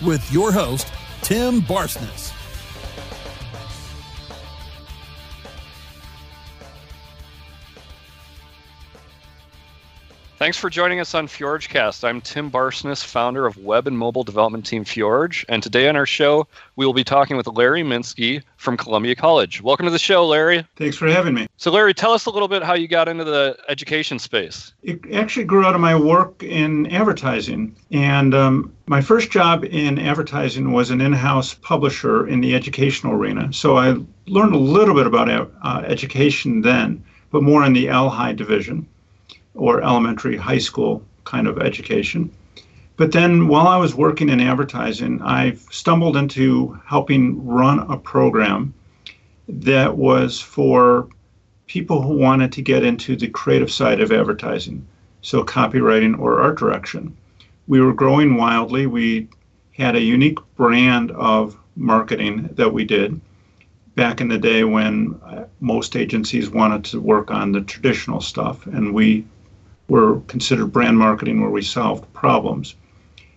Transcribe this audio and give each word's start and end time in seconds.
with 0.00 0.30
your 0.32 0.52
host, 0.52 0.92
Tim 1.22 1.60
Barsness. 1.62 2.37
Thanks 10.48 10.56
for 10.56 10.70
joining 10.70 10.98
us 10.98 11.14
on 11.14 11.28
FjordCast. 11.28 12.04
I'm 12.04 12.22
Tim 12.22 12.50
Barsness, 12.50 13.04
founder 13.04 13.44
of 13.44 13.58
web 13.58 13.86
and 13.86 13.98
mobile 13.98 14.24
development 14.24 14.64
team 14.64 14.82
Fjorge, 14.82 15.44
and 15.46 15.62
today 15.62 15.90
on 15.90 15.94
our 15.96 16.06
show, 16.06 16.46
we 16.74 16.86
will 16.86 16.94
be 16.94 17.04
talking 17.04 17.36
with 17.36 17.46
Larry 17.48 17.82
Minsky 17.82 18.42
from 18.56 18.78
Columbia 18.78 19.14
College. 19.14 19.60
Welcome 19.60 19.84
to 19.84 19.92
the 19.92 19.98
show, 19.98 20.26
Larry. 20.26 20.66
Thanks 20.76 20.96
for 20.96 21.06
having 21.06 21.34
me. 21.34 21.48
So, 21.58 21.70
Larry, 21.70 21.92
tell 21.92 22.12
us 22.12 22.24
a 22.24 22.30
little 22.30 22.48
bit 22.48 22.62
how 22.62 22.72
you 22.72 22.88
got 22.88 23.08
into 23.08 23.24
the 23.24 23.58
education 23.68 24.18
space. 24.18 24.72
It 24.82 25.00
actually 25.12 25.44
grew 25.44 25.66
out 25.66 25.74
of 25.74 25.82
my 25.82 25.94
work 25.94 26.42
in 26.42 26.86
advertising, 26.86 27.76
and 27.90 28.34
um, 28.34 28.72
my 28.86 29.02
first 29.02 29.30
job 29.30 29.66
in 29.66 29.98
advertising 29.98 30.72
was 30.72 30.88
an 30.88 31.02
in-house 31.02 31.52
publisher 31.52 32.26
in 32.26 32.40
the 32.40 32.54
educational 32.54 33.12
arena. 33.12 33.52
So 33.52 33.76
I 33.76 33.98
learned 34.26 34.54
a 34.54 34.58
little 34.58 34.94
bit 34.94 35.06
about 35.06 35.28
uh, 35.28 35.82
education 35.84 36.62
then, 36.62 37.04
but 37.32 37.42
more 37.42 37.66
in 37.66 37.74
the 37.74 37.90
el-hi 37.90 38.32
division 38.32 38.88
or 39.58 39.82
elementary, 39.82 40.36
high 40.36 40.58
school 40.58 41.02
kind 41.24 41.46
of 41.46 41.58
education. 41.58 42.30
But 42.96 43.12
then 43.12 43.46
while 43.48 43.68
I 43.68 43.76
was 43.76 43.94
working 43.94 44.28
in 44.28 44.40
advertising, 44.40 45.20
I 45.22 45.56
stumbled 45.70 46.16
into 46.16 46.78
helping 46.86 47.46
run 47.46 47.78
a 47.90 47.96
program 47.96 48.74
that 49.48 49.96
was 49.96 50.40
for 50.40 51.08
people 51.66 52.02
who 52.02 52.16
wanted 52.16 52.50
to 52.52 52.62
get 52.62 52.82
into 52.82 53.14
the 53.14 53.28
creative 53.28 53.70
side 53.70 54.00
of 54.00 54.10
advertising, 54.10 54.86
so 55.22 55.44
copywriting 55.44 56.18
or 56.18 56.40
art 56.40 56.58
direction. 56.58 57.16
We 57.66 57.80
were 57.80 57.92
growing 57.92 58.36
wildly. 58.36 58.86
We 58.86 59.28
had 59.72 59.94
a 59.94 60.00
unique 60.00 60.38
brand 60.56 61.10
of 61.12 61.56
marketing 61.76 62.50
that 62.54 62.72
we 62.72 62.84
did 62.84 63.20
back 63.94 64.20
in 64.20 64.28
the 64.28 64.38
day 64.38 64.64
when 64.64 65.20
uh, 65.24 65.44
most 65.60 65.94
agencies 65.94 66.50
wanted 66.50 66.84
to 66.84 67.00
work 67.00 67.30
on 67.30 67.52
the 67.52 67.60
traditional 67.60 68.20
stuff, 68.20 68.66
and 68.66 68.94
we 68.94 69.24
were 69.88 70.20
considered 70.22 70.72
brand 70.72 70.98
marketing 70.98 71.40
where 71.40 71.50
we 71.50 71.62
solved 71.62 72.10
problems. 72.12 72.74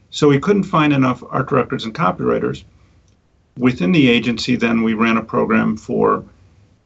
So 0.09 0.27
we 0.27 0.39
couldn't 0.39 0.63
find 0.63 0.91
enough 0.91 1.23
art 1.29 1.49
directors 1.49 1.85
and 1.85 1.93
copywriters. 1.93 2.63
Within 3.57 3.91
the 3.91 4.09
agency, 4.09 4.55
then 4.55 4.83
we 4.83 4.93
ran 4.93 5.17
a 5.17 5.23
program 5.23 5.77
for 5.77 6.23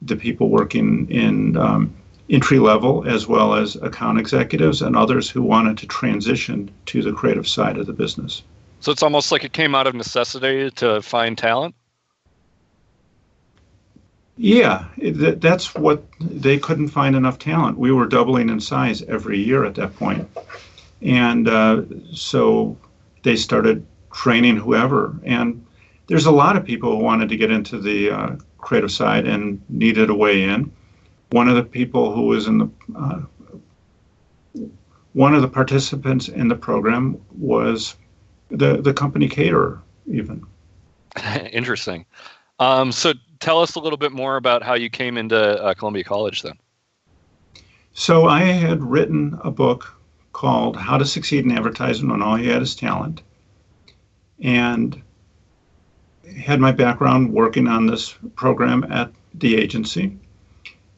the 0.01 0.15
people 0.15 0.49
working 0.49 1.09
in 1.09 1.57
um, 1.57 1.95
entry 2.29 2.59
level 2.59 3.07
as 3.07 3.27
well 3.27 3.53
as 3.53 3.75
account 3.77 4.19
executives 4.19 4.81
and 4.81 4.95
others 4.95 5.29
who 5.29 5.41
wanted 5.41 5.77
to 5.79 5.87
transition 5.87 6.71
to 6.87 7.01
the 7.01 7.11
creative 7.11 7.47
side 7.47 7.77
of 7.77 7.85
the 7.85 7.93
business. 7.93 8.43
So 8.79 8.91
it's 8.91 9.03
almost 9.03 9.31
like 9.31 9.43
it 9.43 9.53
came 9.53 9.73
out 9.73 9.87
of 9.87 9.95
necessity 9.95 10.69
to 10.71 11.01
find 11.01 11.37
talent? 11.37 11.75
Yeah, 14.37 14.85
that's 14.97 15.73
what 15.75 16.03
they 16.19 16.57
couldn't 16.57 16.89
find 16.89 17.15
enough 17.15 17.39
talent. 17.39 17.77
We 17.77 17.93
were 17.93 18.05
doubling 18.05 18.49
in 18.49 18.59
size 18.59 19.01
every 19.03 19.39
year 19.39 19.63
at 19.63 19.75
that 19.75 19.95
point. 19.95 20.29
And 21.01 21.47
uh, 21.47 21.83
so 22.13 22.77
they 23.23 23.37
started 23.37 23.85
training 24.11 24.57
whoever. 24.57 25.15
And 25.23 25.65
there's 26.07 26.25
a 26.25 26.31
lot 26.31 26.57
of 26.57 26.65
people 26.65 26.97
who 26.97 27.03
wanted 27.03 27.29
to 27.29 27.37
get 27.37 27.49
into 27.49 27.79
the 27.79 28.11
uh, 28.11 28.35
creative 28.57 28.91
side 28.91 29.25
and 29.25 29.61
needed 29.69 30.09
a 30.09 30.15
way 30.15 30.43
in. 30.43 30.71
One 31.31 31.47
of 31.47 31.55
the 31.55 31.63
people 31.63 32.13
who 32.13 32.23
was 32.23 32.47
in 32.47 32.57
the 32.57 32.69
uh, 32.95 33.21
one 35.13 35.33
of 35.33 35.41
the 35.41 35.47
participants 35.47 36.27
in 36.27 36.49
the 36.49 36.55
program 36.55 37.21
was 37.37 37.95
the 38.51 38.81
the 38.81 38.93
company 38.93 39.29
caterer, 39.29 39.81
even. 40.07 40.45
Interesting. 41.51 42.05
Um, 42.59 42.91
so 42.91 43.13
tell 43.39 43.61
us 43.61 43.75
a 43.75 43.79
little 43.79 43.97
bit 43.97 44.11
more 44.11 44.37
about 44.37 44.63
how 44.63 44.73
you 44.73 44.89
came 44.89 45.17
into 45.17 45.37
uh, 45.37 45.73
Columbia 45.73 46.03
College 46.03 46.41
then. 46.41 46.57
So 47.93 48.25
I 48.27 48.41
had 48.41 48.83
written 48.83 49.39
a 49.43 49.51
book 49.51 49.95
called 50.33 50.75
How 50.75 50.97
to 50.97 51.05
Succeed 51.05 51.45
in 51.45 51.51
Advertising 51.51 52.09
When 52.09 52.21
All 52.21 52.37
You 52.37 52.51
Had 52.51 52.61
Is 52.61 52.75
Talent, 52.75 53.21
and 54.41 55.01
had 56.37 56.59
my 56.59 56.71
background 56.71 57.31
working 57.31 57.67
on 57.67 57.85
this 57.85 58.15
program 58.35 58.83
at 58.91 59.11
the 59.35 59.55
agency. 59.55 60.17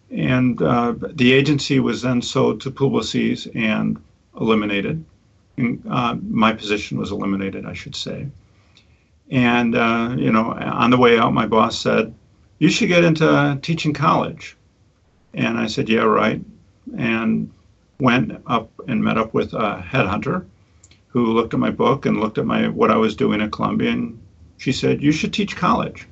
And 0.10 0.62
uh, 0.62 0.96
the 0.98 1.34
agency 1.34 1.80
was 1.80 2.02
then 2.02 2.22
sold 2.22 2.62
to 2.62 2.72
Publicis 2.72 3.48
and 3.56 4.02
eliminated. 4.40 5.04
And, 5.58 5.84
uh, 5.90 6.16
my 6.24 6.54
position 6.54 6.98
was 6.98 7.12
eliminated, 7.12 7.66
I 7.66 7.74
should 7.74 7.96
say. 7.96 8.28
And, 9.30 9.76
uh, 9.76 10.16
you 10.18 10.32
know, 10.32 10.54
on 10.54 10.92
the 10.92 10.98
way 10.98 11.20
out, 11.20 11.34
my 11.34 11.46
boss 11.46 11.80
said, 11.80 12.14
You 12.60 12.70
should 12.70 12.88
get 12.88 13.04
into 13.04 13.60
teaching 13.62 13.94
college. 13.94 14.58
And 15.34 15.58
I 15.58 15.68
said, 15.68 15.90
Yeah, 15.90 16.02
right. 16.02 16.42
And 16.98 17.52
went 18.00 18.42
up 18.48 18.72
and 18.88 19.04
met 19.04 19.18
up 19.18 19.34
with 19.34 19.54
a 19.54 19.84
headhunter 19.88 20.46
who 21.08 21.34
looked 21.34 21.54
at 21.54 21.60
my 21.60 21.72
book 21.72 22.06
and 22.06 22.20
looked 22.20 22.38
at 22.38 22.46
my 22.46 22.68
what 22.68 22.92
I 22.92 22.96
was 22.96 23.16
doing 23.16 23.42
at 23.42 23.52
Columbia. 23.52 23.92
And 23.92 24.20
she 24.58 24.72
said, 24.72 25.02
You 25.02 25.12
should 25.12 25.34
teach 25.34 25.56
college. 25.56 26.08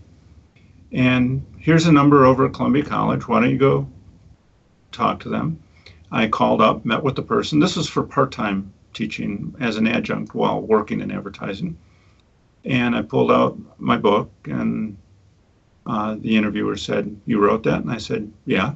And 0.92 1.46
here's 1.58 1.88
a 1.88 1.92
number 1.92 2.26
over 2.26 2.46
at 2.46 2.54
Columbia 2.54 2.84
College. 2.84 3.28
Why 3.28 3.42
don't 3.42 3.50
you 3.50 3.58
go 3.58 3.88
talk 4.92 5.20
to 5.22 5.30
them? 5.30 5.60
I 6.12 6.28
called 6.28 6.62
up, 6.62 6.86
met 6.86 7.04
with 7.04 7.16
the 7.16 7.24
person. 7.24 7.60
This 7.60 7.76
was 7.76 7.90
for 7.90 8.04
part 8.04 8.32
time 8.32 8.72
teaching 8.94 9.54
as 9.60 9.76
an 9.76 9.88
adjunct 9.88 10.36
while 10.36 10.62
working 10.62 11.02
in 11.02 11.12
advertising 11.12 11.78
and 12.66 12.96
I 12.96 13.04
pulled 13.04 13.32
out 13.32 13.58
my 13.78 13.98
book, 13.98 14.32
and 14.46 14.98
uh, 15.86 16.16
the 16.20 16.36
interviewer 16.36 16.78
said, 16.78 17.16
"You 17.26 17.40
wrote 17.40 17.64
that?" 17.64 17.82
And 17.82 17.92
I 17.92 17.98
said, 17.98 18.32
"Yeah." 18.46 18.74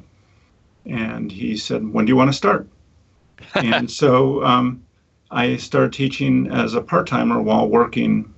And 0.86 1.30
he 1.30 1.56
said, 1.56 1.92
"When 1.92 2.04
do 2.04 2.10
you 2.10 2.16
want 2.16 2.30
to 2.30 2.36
start?" 2.36 2.66
and 3.54 3.90
so 3.90 4.44
um, 4.44 4.82
I 5.30 5.56
started 5.56 5.92
teaching 5.92 6.48
as 6.50 6.74
a 6.74 6.80
part 6.80 7.06
timer 7.06 7.40
while 7.40 7.68
working 7.68 8.32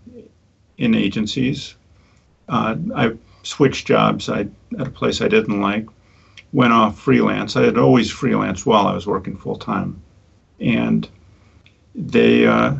in 0.78 0.94
agencies. 0.94 1.74
Uh, 2.48 2.76
I 2.94 3.12
switched 3.42 3.86
jobs 3.86 4.28
I, 4.28 4.46
at 4.78 4.86
a 4.86 4.90
place 4.90 5.20
I 5.20 5.28
didn't 5.28 5.60
like, 5.60 5.86
went 6.52 6.72
off 6.72 6.98
freelance. 6.98 7.56
I 7.56 7.62
had 7.62 7.78
always 7.78 8.12
freelanced 8.12 8.66
while 8.66 8.86
I 8.86 8.94
was 8.94 9.06
working 9.06 9.36
full 9.36 9.56
time, 9.56 10.00
and 10.60 11.08
they 11.94 12.46
uh, 12.46 12.74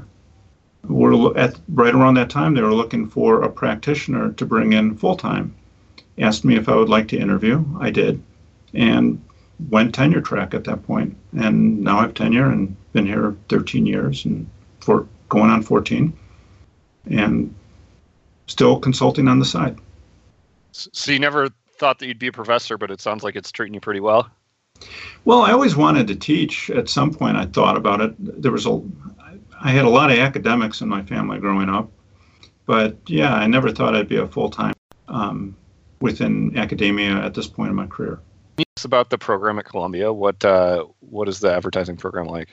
were 0.85 1.37
at 1.37 1.59
right 1.69 1.95
around 1.95 2.15
that 2.15 2.31
time 2.31 2.55
they 2.55 2.63
were 2.63 2.75
looking 2.75 3.09
for 3.09 3.43
a 3.43 3.51
practitioner 3.51 4.33
to 4.33 4.47
bring 4.47 4.73
in 4.73 4.97
full 4.97 5.17
time. 5.17 5.55
Asked 6.19 6.45
me 6.45 6.57
if 6.57 6.69
I 6.69 6.77
would 6.77 6.89
like 6.89 7.09
to 7.09 7.19
interview. 7.19 7.65
I 7.81 7.91
did, 7.91 8.23
and 8.75 9.23
went 9.71 9.95
tenure 9.95 10.21
track 10.21 10.55
at 10.55 10.65
that 10.65 10.83
point. 10.85 11.17
And 11.39 11.81
now 11.81 11.99
I 11.99 12.03
have 12.03 12.15
tenure 12.15 12.51
and 12.51 12.77
been 12.93 13.07
here 13.07 13.37
13 13.49 13.87
years 13.87 14.25
and 14.25 14.49
for 14.81 15.07
going 15.29 15.51
on 15.51 15.63
14, 15.63 16.13
and 17.11 17.55
still 18.47 18.79
consulting 18.79 19.29
on 19.29 19.39
the 19.39 19.45
side. 19.45 19.79
So 20.73 21.13
you 21.13 21.19
never 21.19 21.49
thought 21.79 21.99
that 21.99 22.07
you'd 22.07 22.19
be 22.19 22.27
a 22.27 22.33
professor, 22.33 22.77
but 22.77 22.91
it 22.91 23.01
sounds 23.01 23.23
like 23.23 23.37
it's 23.37 23.51
treating 23.51 23.75
you 23.75 23.81
pretty 23.81 24.01
well. 24.01 24.31
Well, 25.25 25.43
I 25.43 25.53
always 25.53 25.77
wanted 25.77 26.07
to 26.09 26.17
teach. 26.17 26.71
At 26.71 26.89
some 26.89 27.13
point, 27.13 27.37
I 27.37 27.47
thought 27.47 27.77
about 27.77 28.01
it. 28.01 28.15
There 28.19 28.53
was 28.53 28.67
a 28.67 28.83
I 29.61 29.71
had 29.71 29.85
a 29.85 29.89
lot 29.89 30.11
of 30.11 30.19
academics 30.19 30.81
in 30.81 30.89
my 30.89 31.03
family 31.03 31.39
growing 31.39 31.69
up, 31.69 31.89
but 32.67 32.97
yeah, 33.07 33.35
I 33.35 33.47
never 33.47 33.71
thought 33.71 33.95
I'd 33.95 34.09
be 34.09 34.17
a 34.17 34.27
full 34.27 34.51
time 34.51 34.75
um, 35.07 35.57
within 36.03 36.57
academia 36.59 37.13
at 37.25 37.33
this 37.35 37.47
point 37.47 37.71
in 37.71 37.77
my 37.77 37.87
career. 37.87 38.21
It's 38.59 38.85
about 38.85 39.09
the 39.11 39.19
program 39.19 39.59
at 39.59 39.65
Columbia. 39.65 40.13
What 40.13 40.45
uh, 40.45 40.85
what 41.01 41.29
is 41.29 41.41
the 41.41 41.55
advertising 41.55 41.97
program 41.97 42.27
like? 42.27 42.49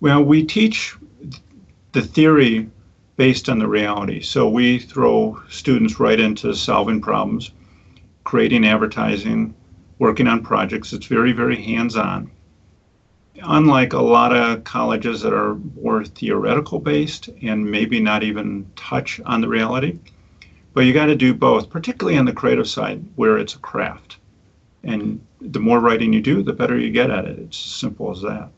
Well, 0.00 0.24
we 0.24 0.44
teach 0.44 0.96
the 1.92 2.02
theory 2.02 2.68
based 3.16 3.48
on 3.48 3.58
the 3.58 3.68
reality. 3.68 4.20
So 4.22 4.48
we 4.48 4.78
throw 4.80 5.40
students 5.48 6.00
right 6.00 6.18
into 6.18 6.54
solving 6.54 7.00
problems, 7.00 7.52
creating 8.24 8.66
advertising, 8.66 9.54
working 9.98 10.26
on 10.26 10.42
projects. 10.42 10.92
It's 10.92 11.06
very, 11.06 11.32
very 11.32 11.62
hands 11.62 11.96
on. 11.96 12.30
unlike 13.42 13.92
a 13.92 14.02
lot 14.02 14.34
of 14.34 14.64
colleges 14.64 15.20
that 15.22 15.32
are 15.32 15.54
more 15.80 16.04
theoretical 16.04 16.78
based 16.78 17.28
and 17.42 17.70
maybe 17.70 18.00
not 18.00 18.22
even 18.22 18.70
touch 18.76 19.20
on 19.24 19.40
the 19.40 19.48
reality. 19.48 19.98
But 20.74 20.82
you 20.82 20.92
got 20.92 21.06
to 21.06 21.16
do 21.16 21.34
both, 21.34 21.68
particularly 21.68 22.18
on 22.18 22.24
the 22.24 22.32
creative 22.32 22.68
side 22.68 23.04
where 23.16 23.38
it's 23.38 23.54
a 23.54 23.58
craft. 23.58 24.16
And 24.82 25.24
the 25.40 25.60
more 25.60 25.80
writing 25.80 26.12
you 26.12 26.20
do, 26.20 26.42
the 26.42 26.52
better 26.52 26.78
you 26.78 26.90
get 26.90 27.10
at 27.10 27.26
it. 27.26 27.38
It's 27.38 27.64
as 27.64 27.72
simple 27.72 28.10
as 28.10 28.22
that. 28.22 28.48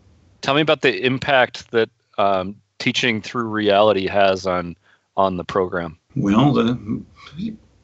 Tell 0.43 0.55
me 0.55 0.61
about 0.61 0.83
the 0.83 1.05
impact 1.05 1.71
that 1.73 1.91
um, 2.19 2.57
teaching 2.79 3.21
through 3.21 3.49
reality 3.49 4.07
has 4.07 4.47
on 4.47 4.77
on 5.17 5.37
the 5.37 5.45
program. 5.45 5.97
Well, 6.17 6.53
the 6.53 6.79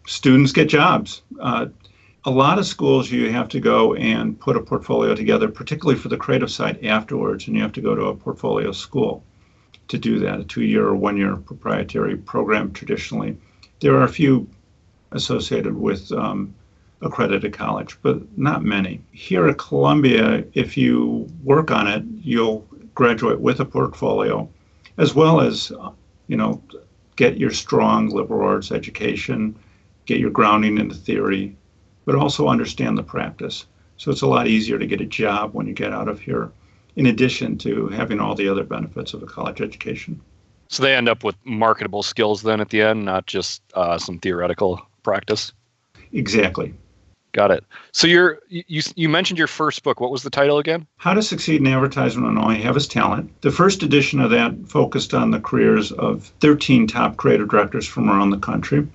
students 0.06 0.52
get 0.52 0.68
jobs. 0.68 1.22
Uh, 1.40 1.66
a 2.24 2.30
lot 2.30 2.58
of 2.58 2.66
schools 2.66 3.10
you 3.10 3.30
have 3.30 3.48
to 3.48 3.60
go 3.60 3.94
and 3.94 4.38
put 4.38 4.56
a 4.56 4.60
portfolio 4.60 5.14
together, 5.14 5.48
particularly 5.48 5.98
for 5.98 6.08
the 6.08 6.16
creative 6.16 6.50
side 6.50 6.84
afterwards, 6.84 7.46
and 7.46 7.56
you 7.56 7.62
have 7.62 7.72
to 7.72 7.80
go 7.80 7.94
to 7.94 8.06
a 8.06 8.14
portfolio 8.14 8.72
school 8.72 9.24
to 9.88 9.98
do 9.98 10.18
that, 10.18 10.40
a 10.40 10.44
two 10.44 10.62
year 10.62 10.86
or 10.86 10.94
one 10.94 11.16
year 11.16 11.36
proprietary 11.36 12.16
program 12.16 12.72
traditionally. 12.72 13.36
There 13.80 13.96
are 13.96 14.04
a 14.04 14.08
few 14.08 14.46
associated 15.12 15.74
with 15.76 16.12
um, 16.12 16.54
accredited 17.00 17.52
college, 17.52 17.96
but 18.02 18.20
not 18.38 18.62
many. 18.62 19.00
Here 19.12 19.48
at 19.48 19.58
Columbia, 19.58 20.44
if 20.52 20.76
you 20.76 21.28
work 21.42 21.70
on 21.70 21.86
it, 21.86 22.04
you'll 22.22 22.66
graduate 22.94 23.40
with 23.40 23.60
a 23.60 23.64
portfolio, 23.64 24.48
as 24.98 25.14
well 25.14 25.40
as, 25.40 25.72
you 26.28 26.36
know, 26.36 26.62
get 27.16 27.38
your 27.38 27.50
strong 27.50 28.08
liberal 28.08 28.46
arts 28.46 28.70
education, 28.70 29.56
get 30.04 30.18
your 30.18 30.30
grounding 30.30 30.78
in 30.78 30.88
the 30.88 30.94
theory, 30.94 31.56
but 32.04 32.14
also 32.14 32.48
understand 32.48 32.98
the 32.98 33.02
practice. 33.02 33.66
So 33.96 34.10
it's 34.10 34.22
a 34.22 34.26
lot 34.26 34.46
easier 34.46 34.78
to 34.78 34.86
get 34.86 35.00
a 35.00 35.06
job 35.06 35.54
when 35.54 35.66
you 35.66 35.72
get 35.72 35.92
out 35.92 36.08
of 36.08 36.20
here, 36.20 36.50
in 36.96 37.06
addition 37.06 37.56
to 37.58 37.88
having 37.88 38.20
all 38.20 38.34
the 38.34 38.48
other 38.48 38.64
benefits 38.64 39.14
of 39.14 39.22
a 39.22 39.26
college 39.26 39.60
education. 39.60 40.20
So 40.70 40.84
they 40.84 40.94
end 40.94 41.08
up 41.08 41.24
with 41.24 41.34
marketable 41.44 42.04
skills 42.04 42.42
then 42.42 42.60
at 42.60 42.70
the 42.70 42.80
end, 42.80 43.04
not 43.04 43.26
just 43.26 43.60
uh, 43.74 43.98
some 43.98 44.18
theoretical 44.20 44.80
practice. 45.02 45.52
Exactly. 46.12 46.72
Got 47.32 47.50
it. 47.50 47.64
So 47.92 48.06
you're 48.06 48.38
you 48.48 48.82
you 48.96 49.08
mentioned 49.08 49.38
your 49.38 49.46
first 49.46 49.82
book. 49.82 50.00
What 50.00 50.10
was 50.10 50.22
the 50.22 50.30
title 50.30 50.58
again? 50.58 50.86
How 50.96 51.14
to 51.14 51.22
Succeed 51.22 51.60
in 51.60 51.66
Advertising 51.66 52.24
When 52.24 52.38
All 52.38 52.52
You 52.52 52.62
Have 52.62 52.76
Is 52.76 52.88
Talent. 52.88 53.40
The 53.42 53.52
first 53.52 53.82
edition 53.82 54.20
of 54.20 54.30
that 54.30 54.54
focused 54.66 55.12
on 55.14 55.30
the 55.30 55.40
careers 55.40 55.92
of 55.92 56.24
13 56.40 56.86
top 56.86 57.16
creative 57.16 57.48
directors 57.48 57.86
from 57.86 58.08
around 58.08 58.30
the 58.30 58.38
country. 58.38 58.86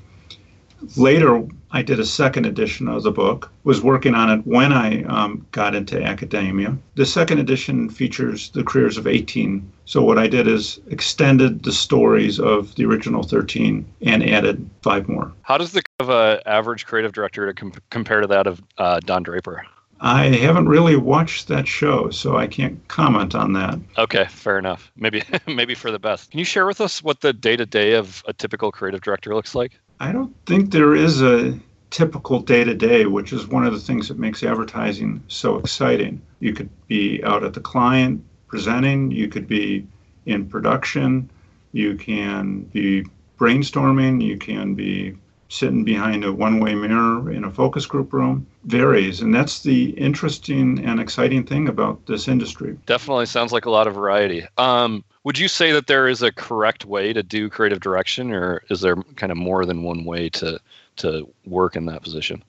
Later, 0.98 1.46
I 1.76 1.82
did 1.82 2.00
a 2.00 2.06
second 2.06 2.46
edition 2.46 2.88
of 2.88 3.04
the 3.04 3.12
book, 3.12 3.52
was 3.66 3.82
working 3.82 4.16
on 4.16 4.30
it 4.30 4.48
when 4.48 4.72
I 4.72 5.04
um, 5.04 5.46
got 5.52 5.76
into 5.76 6.02
academia. 6.02 6.78
The 6.96 7.06
second 7.06 7.40
edition 7.40 7.90
features 7.90 8.50
the 8.52 8.64
careers 8.64 8.98
of 8.98 9.08
18. 9.08 9.70
So, 9.84 10.02
what 10.02 10.18
I 10.18 10.28
did 10.28 10.48
is 10.48 10.80
extended 10.90 11.64
the 11.64 11.74
stories 11.74 12.40
of 12.40 12.74
the 12.76 12.86
original 12.86 13.24
13 13.24 13.86
and 14.04 14.24
added 14.24 14.70
five 14.84 15.10
more. 15.10 15.34
How 15.42 15.58
does 15.58 15.74
the 15.74 15.84
of 16.00 16.08
a 16.08 16.42
average 16.46 16.86
creative 16.86 17.12
director 17.12 17.46
to 17.46 17.54
com- 17.54 17.74
compare 17.90 18.22
to 18.22 18.28
that 18.28 18.48
of 18.48 18.64
uh, 18.78 19.02
Don 19.02 19.24
Draper? 19.24 19.66
I 20.00 20.28
haven't 20.28 20.70
really 20.70 20.96
watched 20.96 21.50
that 21.50 21.68
show, 21.68 22.10
so 22.10 22.38
I 22.38 22.48
can't 22.48 22.86
comment 22.88 23.36
on 23.36 23.52
that. 23.54 23.80
Okay, 23.98 24.26
fair 24.30 24.58
enough. 24.58 24.92
Maybe 24.96 25.24
maybe 25.46 25.76
for 25.76 25.92
the 25.92 26.00
best. 26.00 26.32
Can 26.32 26.40
you 26.40 26.46
share 26.46 26.68
with 26.68 26.80
us 26.80 27.04
what 27.04 27.20
the 27.20 27.34
day 27.34 27.58
to 27.58 27.66
day 27.66 27.96
of 27.96 28.24
a 28.28 28.34
typical 28.34 28.72
creative 28.72 29.02
director 29.02 29.36
looks 29.36 29.56
like? 29.56 29.80
I 30.00 30.12
don't 30.12 30.36
think 30.46 30.72
there 30.72 30.96
is 30.96 31.22
a 31.22 31.58
typical 31.90 32.42
day 32.42 32.64
to 32.64 32.74
day, 32.74 33.06
which 33.06 33.32
is 33.32 33.48
one 33.48 33.66
of 33.66 33.74
the 33.74 33.80
things 33.80 34.08
that 34.10 34.20
makes 34.20 34.44
advertising 34.44 35.24
so 35.28 35.58
exciting. 35.58 36.22
You 36.40 36.54
could 36.54 36.70
be 36.88 37.24
out 37.24 37.44
at 37.44 37.54
the 37.54 37.62
client 37.62 38.24
presenting, 38.48 39.12
you 39.12 39.28
could 39.28 39.48
be 39.48 39.88
in 40.26 40.48
production, 40.48 41.30
you 41.72 41.96
can 41.96 42.62
be 42.62 43.06
brainstorming, 43.38 44.22
you 44.22 44.38
can 44.38 44.76
be 44.76 45.16
sitting 45.50 45.84
behind 45.84 46.26
a 46.26 46.34
one 46.34 46.60
way 46.60 46.76
mirror 46.76 47.32
in 47.32 47.44
a 47.44 47.52
focus 47.52 47.86
group 47.86 48.12
room 48.12 48.46
varies. 48.66 49.22
And 49.22 49.34
that's 49.34 49.62
the 49.62 49.92
interesting 49.92 50.84
and 50.84 51.00
exciting 51.00 51.46
thing 51.46 51.68
about 51.68 52.06
this 52.08 52.28
industry. 52.28 52.78
Definitely 52.86 53.28
sounds 53.28 53.52
like 53.52 53.66
a 53.66 53.70
lot 53.70 53.88
of 53.88 53.94
variety. 53.94 54.46
Um, 54.58 55.04
would 55.26 55.40
you 55.40 55.48
say 55.48 55.72
that 55.72 55.88
there 55.88 56.08
is 56.08 56.22
a 56.22 56.32
correct 56.32 56.86
way 56.86 57.12
to 57.12 57.24
do 57.24 57.50
creative 57.50 57.80
direction, 57.80 58.32
or 58.32 58.62
is 58.70 58.82
there 58.82 58.96
kind 59.16 59.32
of 59.32 59.38
more 59.38 59.66
than 59.66 59.82
one 59.82 60.06
way 60.06 60.30
to, 60.30 60.60
to 60.98 61.28
work 61.46 61.76
in 61.76 61.88
that 61.88 62.04
position? 62.04 62.44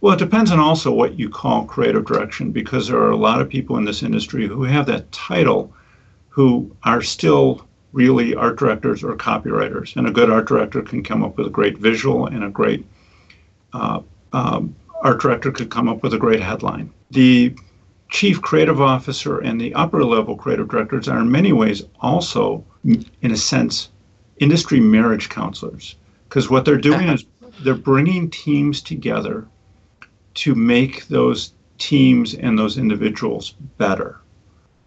Well, 0.00 0.14
it 0.14 0.18
depends 0.18 0.50
on 0.50 0.58
also 0.58 0.90
what 0.90 1.18
you 1.18 1.28
call 1.28 1.66
creative 1.66 2.06
direction, 2.06 2.52
because 2.52 2.88
there 2.88 2.98
are 2.98 3.10
a 3.10 3.16
lot 3.16 3.42
of 3.42 3.50
people 3.50 3.76
in 3.76 3.84
this 3.84 4.02
industry 4.02 4.46
who 4.46 4.62
have 4.62 4.86
that 4.86 5.12
title 5.12 5.72
who 6.30 6.74
are 6.84 7.02
still 7.02 7.66
really 7.92 8.34
art 8.34 8.58
directors 8.58 9.04
or 9.04 9.14
copywriters. 9.14 9.94
And 9.94 10.06
a 10.06 10.10
good 10.10 10.30
art 10.30 10.48
director 10.48 10.80
can 10.80 11.02
come 11.02 11.22
up 11.22 11.36
with 11.36 11.46
a 11.46 11.50
great 11.50 11.76
visual 11.76 12.26
and 12.26 12.44
a 12.44 12.48
great 12.48 12.84
uh, 13.74 14.00
um, 14.32 14.74
art 15.02 15.20
director 15.20 15.52
could 15.52 15.70
come 15.70 15.88
up 15.88 16.02
with 16.02 16.14
a 16.14 16.18
great 16.18 16.40
headline. 16.40 16.90
The 17.10 17.54
chief 18.08 18.40
creative 18.40 18.80
officer 18.80 19.38
and 19.38 19.60
the 19.60 19.74
upper 19.74 20.04
level 20.04 20.36
creative 20.36 20.68
directors 20.68 21.08
are 21.08 21.18
in 21.18 21.30
many 21.30 21.52
ways 21.52 21.82
also, 22.00 22.64
in 22.84 23.30
a 23.30 23.36
sense, 23.36 23.90
industry 24.38 24.80
marriage 24.80 25.28
counselors. 25.28 25.96
Because 26.28 26.50
what 26.50 26.64
they're 26.64 26.76
doing 26.76 27.08
is 27.08 27.24
they're 27.60 27.74
bringing 27.74 28.30
teams 28.30 28.80
together 28.80 29.46
to 30.34 30.54
make 30.54 31.08
those 31.08 31.52
teams 31.78 32.34
and 32.34 32.58
those 32.58 32.78
individuals 32.78 33.52
better. 33.78 34.20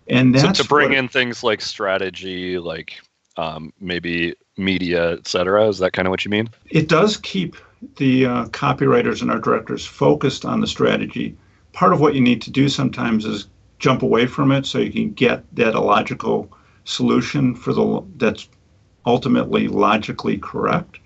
And 0.08 0.34
that's 0.34 0.58
so 0.58 0.64
to 0.64 0.70
bring 0.70 0.90
what, 0.90 0.98
in 0.98 1.08
things 1.08 1.44
like 1.44 1.62
strategy, 1.62 2.58
like 2.58 3.00
um, 3.38 3.72
maybe 3.80 4.36
media, 4.58 5.14
et 5.14 5.28
cetera. 5.28 5.68
Is 5.68 5.80
that 5.80 5.94
kind 5.94 6.08
of 6.08 6.12
what 6.12 6.26
you 6.26 6.32
mean? 6.32 6.50
It 6.70 6.90
does 6.90 7.18
keep 7.18 7.56
the 7.98 8.26
uh, 8.26 8.46
copywriters 8.48 9.22
and 9.22 9.32
our 9.32 9.40
directors 9.40 9.86
focused 9.86 10.46
on 10.46 10.62
the 10.62 10.68
strategy. 10.68 11.38
Part 11.80 11.94
of 11.94 12.02
what 12.02 12.14
you 12.14 12.20
need 12.20 12.42
to 12.42 12.52
do 12.52 12.68
sometimes 12.68 13.24
is 13.24 13.48
jump 13.80 14.04
away 14.04 14.26
from 14.26 14.52
it 14.52 14.66
so 14.66 14.80
you 14.80 14.92
can 14.92 15.14
get 15.14 15.46
that 15.56 15.76
illogical 15.76 16.52
solution 16.84 17.56
for 17.56 17.72
the 17.72 18.04
that's 18.18 18.50
ultimately 19.06 19.70
logically 19.70 20.38
correct. 20.38 21.00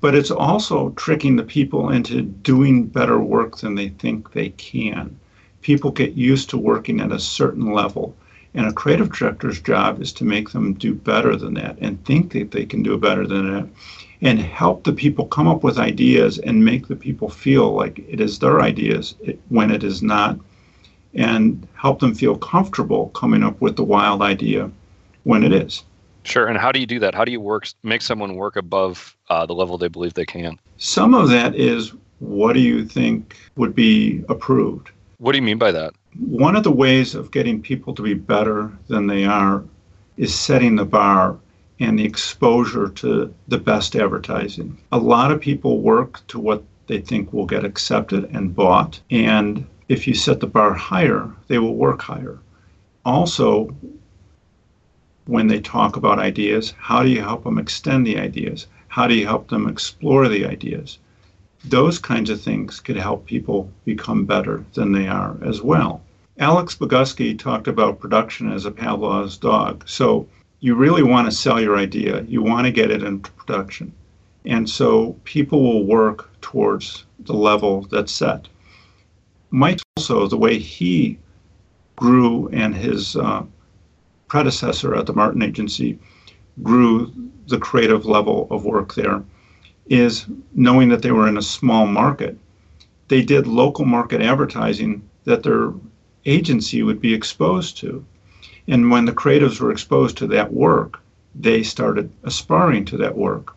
But 0.00 0.14
it's 0.14 0.30
also 0.30 0.90
tricking 0.90 1.34
the 1.34 1.42
people 1.42 1.90
into 1.90 2.22
doing 2.22 2.86
better 2.86 3.18
work 3.18 3.56
than 3.56 3.74
they 3.74 3.88
think 3.88 4.30
they 4.30 4.50
can 4.50 5.18
people 5.60 5.90
get 5.90 6.12
used 6.12 6.50
to 6.50 6.56
working 6.56 7.00
at 7.00 7.10
a 7.10 7.18
certain 7.18 7.72
level. 7.72 8.14
And 8.54 8.66
a 8.66 8.72
creative 8.72 9.10
director's 9.10 9.60
job 9.60 10.00
is 10.00 10.12
to 10.12 10.24
make 10.24 10.50
them 10.50 10.74
do 10.74 10.94
better 10.94 11.34
than 11.34 11.54
that 11.54 11.78
and 11.80 12.04
think 12.04 12.32
that 12.34 12.52
they 12.52 12.64
can 12.64 12.84
do 12.84 12.96
better 12.96 13.26
than 13.26 13.52
that 13.52 13.68
and 14.24 14.40
help 14.40 14.84
the 14.84 14.92
people 14.92 15.26
come 15.26 15.46
up 15.46 15.62
with 15.62 15.78
ideas 15.78 16.38
and 16.38 16.64
make 16.64 16.88
the 16.88 16.96
people 16.96 17.28
feel 17.28 17.72
like 17.72 17.98
it 18.08 18.20
is 18.20 18.38
their 18.38 18.62
ideas 18.62 19.14
when 19.50 19.70
it 19.70 19.84
is 19.84 20.02
not 20.02 20.38
and 21.14 21.68
help 21.74 22.00
them 22.00 22.14
feel 22.14 22.36
comfortable 22.36 23.10
coming 23.10 23.42
up 23.44 23.60
with 23.60 23.76
the 23.76 23.84
wild 23.84 24.22
idea 24.22 24.68
when 25.24 25.44
it 25.44 25.52
is. 25.52 25.84
Sure. 26.24 26.46
And 26.46 26.58
how 26.58 26.72
do 26.72 26.80
you 26.80 26.86
do 26.86 26.98
that? 27.00 27.14
How 27.14 27.24
do 27.24 27.30
you 27.30 27.40
work 27.40 27.68
make 27.82 28.00
someone 28.00 28.34
work 28.34 28.56
above 28.56 29.14
uh, 29.28 29.44
the 29.44 29.54
level 29.54 29.76
they 29.76 29.88
believe 29.88 30.14
they 30.14 30.24
can? 30.24 30.58
Some 30.78 31.14
of 31.14 31.28
that 31.28 31.54
is 31.54 31.92
what 32.18 32.54
do 32.54 32.60
you 32.60 32.86
think 32.86 33.36
would 33.56 33.74
be 33.74 34.24
approved? 34.30 34.90
What 35.18 35.32
do 35.32 35.38
you 35.38 35.42
mean 35.42 35.58
by 35.58 35.70
that? 35.72 35.92
One 36.18 36.56
of 36.56 36.64
the 36.64 36.72
ways 36.72 37.14
of 37.14 37.30
getting 37.30 37.60
people 37.60 37.94
to 37.94 38.02
be 38.02 38.14
better 38.14 38.72
than 38.88 39.06
they 39.06 39.26
are 39.26 39.62
is 40.16 40.34
setting 40.34 40.76
the 40.76 40.84
bar 40.86 41.36
and 41.80 41.98
the 41.98 42.04
exposure 42.04 42.88
to 42.88 43.34
the 43.48 43.58
best 43.58 43.96
advertising. 43.96 44.78
A 44.92 44.98
lot 44.98 45.32
of 45.32 45.40
people 45.40 45.80
work 45.80 46.26
to 46.28 46.38
what 46.38 46.62
they 46.86 47.00
think 47.00 47.32
will 47.32 47.46
get 47.46 47.64
accepted 47.64 48.24
and 48.32 48.54
bought. 48.54 49.00
And 49.10 49.66
if 49.88 50.06
you 50.06 50.14
set 50.14 50.40
the 50.40 50.46
bar 50.46 50.74
higher, 50.74 51.30
they 51.48 51.58
will 51.58 51.74
work 51.74 52.02
higher. 52.02 52.38
Also, 53.04 53.74
when 55.26 55.46
they 55.46 55.60
talk 55.60 55.96
about 55.96 56.18
ideas, 56.18 56.74
how 56.78 57.02
do 57.02 57.08
you 57.08 57.22
help 57.22 57.44
them 57.44 57.58
extend 57.58 58.06
the 58.06 58.18
ideas? 58.18 58.66
How 58.88 59.06
do 59.06 59.14
you 59.14 59.26
help 59.26 59.48
them 59.48 59.68
explore 59.68 60.28
the 60.28 60.46
ideas? 60.46 60.98
those 61.64 61.98
kinds 61.98 62.30
of 62.30 62.40
things 62.40 62.80
could 62.80 62.96
help 62.96 63.24
people 63.26 63.70
become 63.84 64.24
better 64.24 64.64
than 64.74 64.92
they 64.92 65.06
are 65.06 65.36
as 65.42 65.62
well. 65.62 66.02
Alex 66.38 66.74
Bogusky 66.74 67.38
talked 67.38 67.68
about 67.68 68.00
production 68.00 68.52
as 68.52 68.66
a 68.66 68.70
Pavlov's 68.70 69.38
dog. 69.38 69.84
So 69.88 70.26
you 70.64 70.74
really 70.74 71.02
want 71.02 71.26
to 71.26 71.36
sell 71.36 71.60
your 71.60 71.76
idea, 71.76 72.22
you 72.22 72.40
want 72.40 72.64
to 72.64 72.72
get 72.72 72.90
it 72.90 73.02
into 73.02 73.30
production. 73.32 73.92
And 74.46 74.68
so 74.68 75.14
people 75.24 75.62
will 75.62 75.84
work 75.84 76.30
towards 76.40 77.04
the 77.18 77.34
level 77.34 77.82
that's 77.90 78.10
set. 78.10 78.48
Mike 79.50 79.80
also, 79.98 80.26
the 80.26 80.38
way 80.38 80.58
he 80.58 81.18
grew 81.96 82.48
and 82.48 82.74
his 82.74 83.14
uh, 83.14 83.42
predecessor 84.26 84.94
at 84.94 85.04
the 85.04 85.12
Martin 85.12 85.42
Agency 85.42 85.98
grew 86.62 87.12
the 87.48 87.58
creative 87.58 88.06
level 88.06 88.48
of 88.50 88.64
work 88.64 88.94
there 88.94 89.22
is 89.90 90.24
knowing 90.54 90.88
that 90.88 91.02
they 91.02 91.12
were 91.12 91.28
in 91.28 91.36
a 91.36 91.42
small 91.42 91.86
market. 91.86 92.38
They 93.08 93.20
did 93.20 93.46
local 93.46 93.84
market 93.84 94.22
advertising 94.22 95.06
that 95.24 95.42
their 95.42 95.74
agency 96.24 96.82
would 96.82 97.02
be 97.02 97.12
exposed 97.12 97.76
to. 97.80 98.02
And 98.68 98.90
when 98.90 99.04
the 99.04 99.12
creatives 99.12 99.60
were 99.60 99.70
exposed 99.70 100.16
to 100.18 100.26
that 100.28 100.52
work, 100.52 101.00
they 101.34 101.62
started 101.62 102.10
aspiring 102.22 102.84
to 102.86 102.96
that 102.98 103.16
work, 103.16 103.54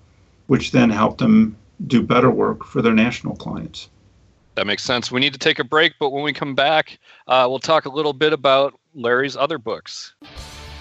which 0.48 0.72
then 0.72 0.90
helped 0.90 1.20
them 1.20 1.56
do 1.86 2.02
better 2.02 2.30
work 2.30 2.66
for 2.66 2.82
their 2.82 2.94
national 2.94 3.36
clients. 3.36 3.90
That 4.56 4.66
makes 4.66 4.84
sense. 4.84 5.12
We 5.12 5.20
need 5.20 5.34
to 5.34 5.40
take 5.40 5.60
a 5.60 5.64
break, 5.64 5.94
but 6.00 6.10
when 6.10 6.24
we 6.24 6.34
come 6.34 6.56
back, 6.56 6.98
uh, 7.28 7.46
we'll 7.48 7.60
talk 7.60 7.86
a 7.86 7.90
little 7.90 8.14
bit 8.14 8.34
about 8.34 8.74
Larry's 8.96 9.38
other 9.38 9.60
books. 9.60 10.16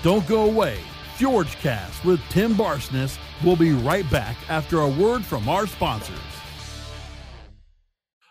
Don't 0.03 0.27
go 0.27 0.45
away. 0.45 0.79
FjorgeCast 1.19 2.05
with 2.05 2.21
Tim 2.31 2.55
Barsness 2.55 3.19
will 3.45 3.57
be 3.57 3.73
right 3.73 4.09
back 4.11 4.37
after 4.49 4.81
a 4.81 4.89
word 4.89 5.25
from 5.25 5.49
our 5.49 5.67
sponsors. 5.67 6.36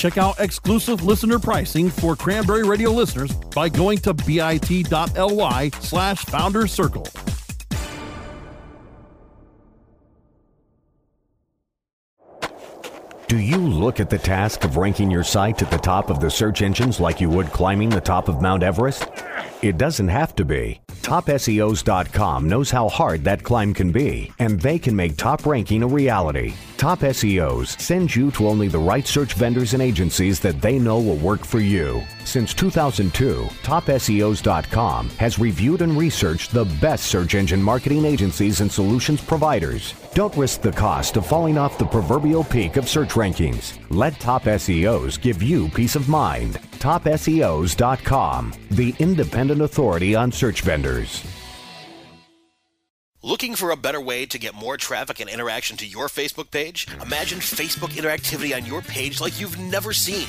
Check 0.00 0.16
out 0.16 0.40
exclusive 0.40 1.04
listener 1.04 1.38
pricing 1.38 1.90
for 1.90 2.16
Cranberry 2.16 2.66
Radio 2.66 2.90
listeners 2.90 3.34
by 3.54 3.68
going 3.68 3.98
to 3.98 4.14
bit.ly 4.14 5.68
slash 5.80 6.24
founder 6.24 6.66
circle. 6.66 7.06
Do 13.28 13.36
you 13.36 13.58
look 13.58 14.00
at 14.00 14.08
the 14.08 14.16
task 14.16 14.64
of 14.64 14.78
ranking 14.78 15.10
your 15.10 15.22
site 15.22 15.60
at 15.60 15.70
the 15.70 15.76
top 15.76 16.08
of 16.08 16.20
the 16.20 16.30
search 16.30 16.62
engines 16.62 16.98
like 16.98 17.20
you 17.20 17.28
would 17.28 17.48
climbing 17.48 17.90
the 17.90 18.00
top 18.00 18.28
of 18.30 18.40
Mount 18.40 18.62
Everest? 18.62 19.06
It 19.60 19.76
doesn't 19.76 20.08
have 20.08 20.34
to 20.36 20.46
be. 20.46 20.80
TopSEOs.com 21.10 22.48
knows 22.48 22.70
how 22.70 22.88
hard 22.88 23.24
that 23.24 23.42
climb 23.42 23.74
can 23.74 23.90
be, 23.90 24.30
and 24.38 24.60
they 24.60 24.78
can 24.78 24.94
make 24.94 25.16
top 25.16 25.44
ranking 25.44 25.82
a 25.82 25.86
reality. 25.88 26.54
Top 26.76 27.00
SEOs 27.00 27.76
sends 27.80 28.14
you 28.14 28.30
to 28.30 28.46
only 28.46 28.68
the 28.68 28.78
right 28.78 29.04
search 29.04 29.32
vendors 29.32 29.74
and 29.74 29.82
agencies 29.82 30.38
that 30.38 30.60
they 30.60 30.78
know 30.78 31.00
will 31.00 31.16
work 31.16 31.44
for 31.44 31.58
you. 31.58 32.00
Since 32.30 32.54
2002, 32.54 33.48
TopSEOs.com 33.64 35.10
has 35.18 35.40
reviewed 35.40 35.82
and 35.82 35.98
researched 35.98 36.52
the 36.52 36.64
best 36.80 37.06
search 37.06 37.34
engine 37.34 37.60
marketing 37.60 38.04
agencies 38.04 38.60
and 38.60 38.70
solutions 38.70 39.20
providers. 39.20 39.94
Don't 40.14 40.36
risk 40.36 40.60
the 40.60 40.70
cost 40.70 41.16
of 41.16 41.26
falling 41.26 41.58
off 41.58 41.76
the 41.76 41.86
proverbial 41.86 42.44
peak 42.44 42.76
of 42.76 42.88
search 42.88 43.14
rankings. 43.14 43.76
Let 43.90 44.20
Top 44.20 44.44
SEOs 44.44 45.20
give 45.20 45.42
you 45.42 45.70
peace 45.70 45.96
of 45.96 46.08
mind. 46.08 46.60
TopSEOs.com, 46.78 48.54
the 48.70 48.94
independent 49.00 49.60
authority 49.60 50.14
on 50.14 50.30
search 50.30 50.60
vendors. 50.60 51.24
Looking 53.22 53.54
for 53.54 53.72
a 53.72 53.76
better 53.76 54.00
way 54.00 54.24
to 54.26 54.38
get 54.38 54.54
more 54.54 54.76
traffic 54.76 55.20
and 55.20 55.28
interaction 55.28 55.76
to 55.78 55.86
your 55.86 56.06
Facebook 56.06 56.50
page? 56.50 56.86
Imagine 57.02 57.38
Facebook 57.40 57.90
interactivity 57.90 58.56
on 58.56 58.64
your 58.64 58.82
page 58.82 59.20
like 59.20 59.38
you've 59.38 59.58
never 59.58 59.92
seen. 59.92 60.28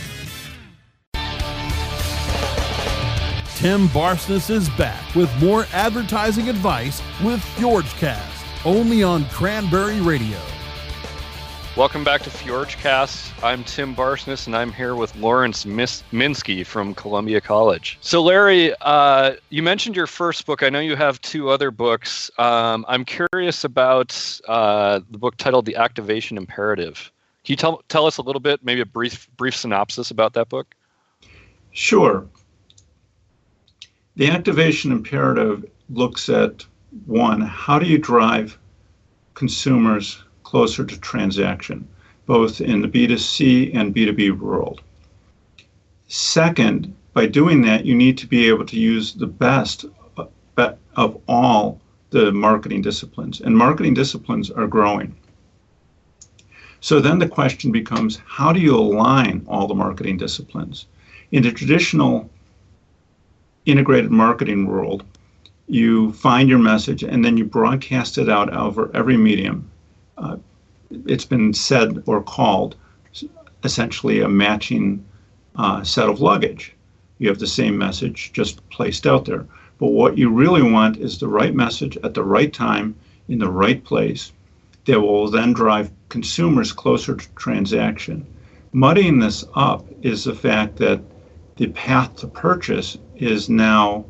Tim 3.61 3.87
Barsness 3.89 4.49
is 4.49 4.69
back 4.69 5.13
with 5.13 5.31
more 5.39 5.67
advertising 5.71 6.49
advice 6.49 6.99
with 7.23 7.39
FjordCast, 7.57 8.65
only 8.65 9.03
on 9.03 9.23
Cranberry 9.25 10.01
Radio. 10.01 10.39
Welcome 11.77 12.03
back 12.03 12.23
to 12.23 12.31
FjordCast. 12.31 13.43
I'm 13.43 13.63
Tim 13.65 13.95
Barsness, 13.95 14.47
and 14.47 14.55
I'm 14.55 14.73
here 14.73 14.95
with 14.95 15.15
Lawrence 15.15 15.63
Mis- 15.63 16.01
Minsky 16.11 16.65
from 16.65 16.95
Columbia 16.95 17.39
College. 17.39 17.99
So, 18.01 18.23
Larry, 18.23 18.73
uh, 18.81 19.35
you 19.51 19.61
mentioned 19.61 19.95
your 19.95 20.07
first 20.07 20.47
book. 20.47 20.63
I 20.63 20.69
know 20.69 20.79
you 20.79 20.95
have 20.95 21.21
two 21.21 21.51
other 21.51 21.69
books. 21.69 22.31
Um, 22.39 22.83
I'm 22.87 23.05
curious 23.05 23.63
about 23.63 24.41
uh, 24.47 25.01
the 25.11 25.19
book 25.19 25.37
titled 25.37 25.67
"The 25.67 25.75
Activation 25.75 26.35
Imperative." 26.35 27.11
Can 27.45 27.53
you 27.53 27.57
tell 27.57 27.83
tell 27.89 28.07
us 28.07 28.17
a 28.17 28.23
little 28.23 28.39
bit, 28.39 28.65
maybe 28.65 28.81
a 28.81 28.87
brief 28.87 29.29
brief 29.37 29.55
synopsis 29.55 30.09
about 30.09 30.33
that 30.33 30.49
book? 30.49 30.73
Sure. 31.73 32.25
The 34.21 34.29
activation 34.29 34.91
imperative 34.91 35.65
looks 35.89 36.29
at 36.29 36.63
one, 37.07 37.41
how 37.41 37.79
do 37.79 37.87
you 37.87 37.97
drive 37.97 38.55
consumers 39.33 40.23
closer 40.43 40.85
to 40.85 40.99
transaction, 40.99 41.87
both 42.27 42.61
in 42.61 42.83
the 42.83 42.87
B2C 42.87 43.75
and 43.75 43.95
B2B 43.95 44.37
world? 44.37 44.83
Second, 46.07 46.93
by 47.13 47.25
doing 47.25 47.63
that, 47.63 47.83
you 47.83 47.95
need 47.95 48.15
to 48.19 48.27
be 48.27 48.47
able 48.47 48.63
to 48.67 48.79
use 48.79 49.15
the 49.15 49.25
best 49.25 49.85
of 50.95 51.19
all 51.27 51.81
the 52.11 52.31
marketing 52.31 52.83
disciplines, 52.83 53.41
and 53.41 53.57
marketing 53.57 53.95
disciplines 53.95 54.51
are 54.51 54.67
growing. 54.67 55.15
So 56.79 56.99
then 56.99 57.17
the 57.17 57.27
question 57.27 57.71
becomes 57.71 58.21
how 58.27 58.53
do 58.53 58.59
you 58.59 58.75
align 58.75 59.43
all 59.47 59.67
the 59.67 59.73
marketing 59.73 60.17
disciplines? 60.17 60.85
In 61.31 61.41
the 61.41 61.51
traditional 61.51 62.29
integrated 63.65 64.11
marketing 64.11 64.65
world, 64.65 65.03
you 65.67 66.11
find 66.13 66.49
your 66.49 66.59
message 66.59 67.03
and 67.03 67.23
then 67.23 67.37
you 67.37 67.45
broadcast 67.45 68.17
it 68.17 68.29
out 68.29 68.53
over 68.53 68.91
every 68.93 69.17
medium. 69.17 69.69
Uh, 70.17 70.37
it's 71.05 71.25
been 71.25 71.53
said 71.53 72.03
or 72.05 72.21
called 72.21 72.75
essentially 73.63 74.21
a 74.21 74.27
matching 74.27 75.03
uh, 75.55 75.83
set 75.83 76.09
of 76.09 76.19
luggage. 76.19 76.73
You 77.19 77.29
have 77.29 77.39
the 77.39 77.47
same 77.47 77.77
message 77.77 78.31
just 78.33 78.67
placed 78.69 79.05
out 79.05 79.25
there. 79.25 79.45
But 79.77 79.91
what 79.91 80.17
you 80.17 80.29
really 80.29 80.61
want 80.61 80.97
is 80.97 81.17
the 81.17 81.27
right 81.27 81.55
message 81.55 81.97
at 82.03 82.13
the 82.13 82.23
right 82.23 82.51
time 82.51 82.95
in 83.27 83.39
the 83.39 83.49
right 83.49 83.83
place 83.83 84.31
that 84.85 84.99
will 84.99 85.29
then 85.29 85.53
drive 85.53 85.91
consumers 86.09 86.71
closer 86.71 87.15
to 87.15 87.29
transaction. 87.35 88.25
Muddying 88.73 89.19
this 89.19 89.45
up 89.55 89.85
is 90.01 90.23
the 90.23 90.35
fact 90.35 90.77
that 90.77 91.01
the 91.61 91.67
path 91.67 92.15
to 92.15 92.25
purchase 92.25 92.97
is 93.17 93.47
now 93.47 94.03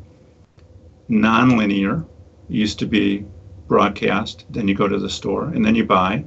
nonlinear. 1.10 2.02
It 2.48 2.54
used 2.54 2.78
to 2.78 2.86
be 2.86 3.26
broadcast, 3.68 4.46
then 4.48 4.68
you 4.68 4.74
go 4.74 4.88
to 4.88 4.98
the 4.98 5.10
store 5.10 5.48
and 5.48 5.62
then 5.62 5.74
you 5.74 5.84
buy, 5.84 6.24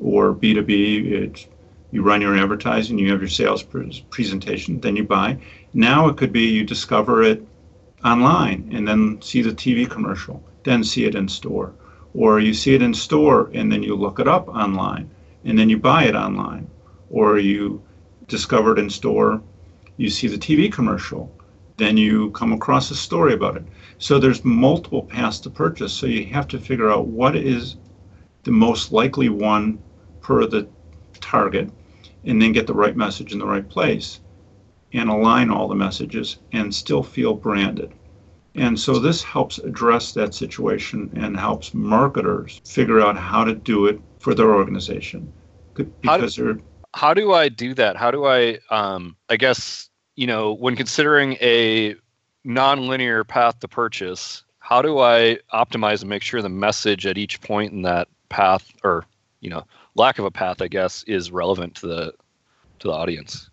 or 0.00 0.34
B2B, 0.34 1.12
it's, 1.12 1.46
you 1.92 2.02
run 2.02 2.20
your 2.20 2.36
advertising, 2.36 2.98
you 2.98 3.12
have 3.12 3.20
your 3.20 3.28
sales 3.28 3.62
presentation, 3.62 4.80
then 4.80 4.96
you 4.96 5.04
buy. 5.04 5.38
Now 5.74 6.08
it 6.08 6.16
could 6.16 6.32
be 6.32 6.48
you 6.48 6.64
discover 6.64 7.22
it 7.22 7.46
online 8.04 8.68
and 8.72 8.88
then 8.88 9.22
see 9.22 9.42
the 9.42 9.52
TV 9.52 9.88
commercial, 9.88 10.42
then 10.64 10.82
see 10.82 11.04
it 11.04 11.14
in 11.14 11.28
store. 11.28 11.72
Or 12.14 12.40
you 12.40 12.52
see 12.52 12.74
it 12.74 12.82
in 12.82 12.94
store 12.94 13.48
and 13.54 13.70
then 13.70 13.84
you 13.84 13.94
look 13.94 14.18
it 14.18 14.26
up 14.26 14.48
online 14.48 15.08
and 15.44 15.56
then 15.56 15.70
you 15.70 15.78
buy 15.78 16.06
it 16.06 16.16
online. 16.16 16.68
Or 17.10 17.38
you 17.38 17.80
discover 18.26 18.72
it 18.72 18.80
in 18.80 18.90
store, 18.90 19.40
you 19.96 20.10
see 20.10 20.26
the 20.26 20.38
TV 20.38 20.72
commercial, 20.72 21.32
then 21.76 21.96
you 21.96 22.30
come 22.30 22.52
across 22.52 22.90
a 22.90 22.96
story 22.96 23.34
about 23.34 23.56
it. 23.56 23.64
So 23.98 24.18
there's 24.18 24.44
multiple 24.44 25.02
paths 25.02 25.40
to 25.40 25.50
purchase. 25.50 25.92
So 25.92 26.06
you 26.06 26.26
have 26.26 26.48
to 26.48 26.58
figure 26.58 26.90
out 26.90 27.06
what 27.06 27.36
is 27.36 27.76
the 28.44 28.50
most 28.52 28.92
likely 28.92 29.28
one 29.28 29.78
per 30.20 30.46
the 30.46 30.68
target 31.20 31.70
and 32.24 32.40
then 32.40 32.52
get 32.52 32.66
the 32.66 32.74
right 32.74 32.96
message 32.96 33.32
in 33.32 33.38
the 33.38 33.46
right 33.46 33.68
place 33.68 34.20
and 34.92 35.08
align 35.08 35.50
all 35.50 35.68
the 35.68 35.74
messages 35.74 36.38
and 36.52 36.74
still 36.74 37.02
feel 37.02 37.34
branded. 37.34 37.92
And 38.54 38.78
so 38.78 39.00
this 39.00 39.22
helps 39.22 39.58
address 39.58 40.12
that 40.12 40.32
situation 40.32 41.10
and 41.16 41.36
helps 41.36 41.74
marketers 41.74 42.60
figure 42.64 43.00
out 43.00 43.16
how 43.16 43.42
to 43.42 43.54
do 43.54 43.86
it 43.86 44.00
for 44.20 44.34
their 44.34 44.54
organization. 44.54 45.32
Because 45.74 46.36
do, 46.36 46.60
how 46.94 47.12
do 47.12 47.32
I 47.32 47.48
do 47.48 47.74
that? 47.74 47.96
How 47.96 48.12
do 48.12 48.24
I, 48.24 48.60
um, 48.70 49.16
I 49.28 49.36
guess, 49.36 49.90
you 50.14 50.28
know, 50.28 50.52
when 50.52 50.76
considering 50.76 51.32
a 51.40 51.96
non-linear 52.44 53.24
path 53.24 53.58
to 53.60 53.68
purchase, 53.68 54.44
how 54.60 54.80
do 54.80 55.00
I 55.00 55.38
optimize 55.52 56.02
and 56.02 56.08
make 56.08 56.22
sure 56.22 56.40
the 56.40 56.48
message 56.48 57.04
at 57.04 57.18
each 57.18 57.40
point 57.40 57.72
in 57.72 57.82
that 57.82 58.06
path, 58.28 58.70
or 58.84 59.04
you 59.40 59.50
know, 59.50 59.64
lack 59.96 60.20
of 60.20 60.24
a 60.24 60.30
path, 60.30 60.62
I 60.62 60.68
guess, 60.68 61.02
is 61.04 61.32
relevant 61.32 61.74
to 61.76 61.88
the 61.88 62.14
to 62.78 62.88
the 62.88 62.94
audience? 62.94 63.50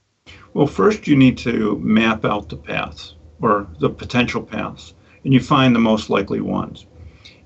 Well, 0.53 0.67
first 0.67 1.07
you 1.07 1.15
need 1.15 1.37
to 1.39 1.79
map 1.79 2.23
out 2.23 2.49
the 2.49 2.57
paths 2.57 3.15
or 3.41 3.67
the 3.79 3.89
potential 3.89 4.43
paths, 4.43 4.93
and 5.23 5.33
you 5.33 5.39
find 5.39 5.73
the 5.73 5.79
most 5.79 6.11
likely 6.11 6.41
ones. 6.41 6.85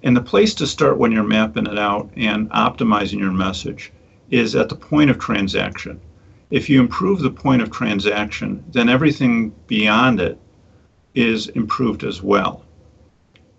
And 0.04 0.16
the 0.16 0.22
place 0.22 0.54
to 0.56 0.68
start 0.68 0.98
when 0.98 1.14
you're 1.14 1.24
mapping 1.24 1.68
it 1.68 1.80
out 1.80 2.12
and 2.18 2.50
optimizing 2.52 3.20
your 3.20 3.32
message 3.32 3.94
is 4.30 4.56
at 4.56 4.70
the 4.70 4.76
point 4.76 5.10
of 5.10 5.20
transaction. 5.20 6.00
If 6.52 6.70
you 6.70 6.80
improve 6.80 7.20
the 7.20 7.32
point 7.32 7.62
of 7.62 7.72
transaction, 7.72 8.64
then 8.72 8.90
everything 8.90 9.54
beyond 9.68 10.20
it 10.20 10.40
is 11.14 11.48
improved 11.50 12.04
as 12.04 12.22
well. 12.22 12.66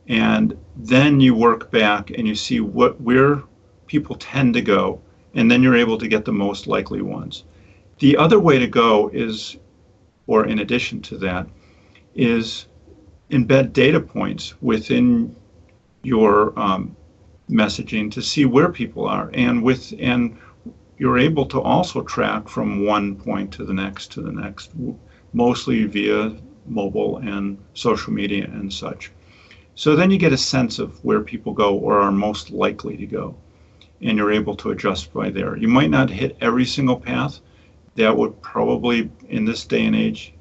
And 0.08 0.56
then 0.76 1.20
you 1.20 1.34
work 1.34 1.70
back 1.70 2.10
and 2.10 2.28
you 2.28 2.34
see 2.34 2.60
what 2.60 3.00
where 3.00 3.42
people 3.86 4.16
tend 4.16 4.54
to 4.54 4.62
go, 4.62 5.00
and 5.34 5.50
then 5.50 5.62
you're 5.62 5.76
able 5.76 5.98
to 5.98 6.08
get 6.08 6.24
the 6.24 6.32
most 6.32 6.66
likely 6.66 7.02
ones. 7.02 7.44
The 7.98 8.16
other 8.16 8.38
way 8.38 8.58
to 8.58 8.66
go 8.66 9.08
is, 9.12 9.56
or 10.26 10.46
in 10.46 10.60
addition 10.60 11.00
to 11.02 11.18
that, 11.18 11.46
is 12.14 12.66
embed 13.30 13.72
data 13.72 14.00
points 14.00 14.54
within 14.60 15.34
your 16.02 16.58
um, 16.58 16.96
messaging 17.50 18.10
to 18.12 18.22
see 18.22 18.44
where 18.44 18.68
people 18.68 19.06
are, 19.06 19.30
and 19.34 19.62
with 19.62 19.92
and 19.98 20.38
you're 20.98 21.18
able 21.18 21.46
to 21.46 21.60
also 21.60 22.02
track 22.02 22.48
from 22.48 22.84
one 22.86 23.16
point 23.16 23.52
to 23.52 23.64
the 23.64 23.74
next 23.74 24.12
to 24.12 24.22
the 24.22 24.32
next, 24.32 24.70
mostly 25.32 25.84
via 25.84 26.34
mobile 26.66 27.18
and 27.18 27.58
social 27.74 28.12
media 28.12 28.44
and 28.44 28.72
such. 28.72 29.10
So 29.74 29.94
then 29.94 30.10
you 30.10 30.18
get 30.18 30.32
a 30.32 30.38
sense 30.38 30.78
of 30.78 31.04
where 31.04 31.20
people 31.20 31.52
go 31.52 31.76
or 31.76 32.00
are 32.00 32.12
most 32.12 32.50
likely 32.50 32.96
to 32.96 33.06
go, 33.06 33.36
and 34.00 34.16
you're 34.16 34.32
able 34.32 34.56
to 34.56 34.70
adjust 34.70 35.12
by 35.12 35.28
there. 35.28 35.56
You 35.56 35.68
might 35.68 35.90
not 35.90 36.08
hit 36.08 36.36
every 36.40 36.64
single 36.64 36.98
path. 36.98 37.40
That 37.96 38.16
would 38.16 38.40
probably, 38.42 39.10
in 39.28 39.44
this 39.44 39.64
day 39.64 39.84
and 39.84 39.96
age, 39.96 40.32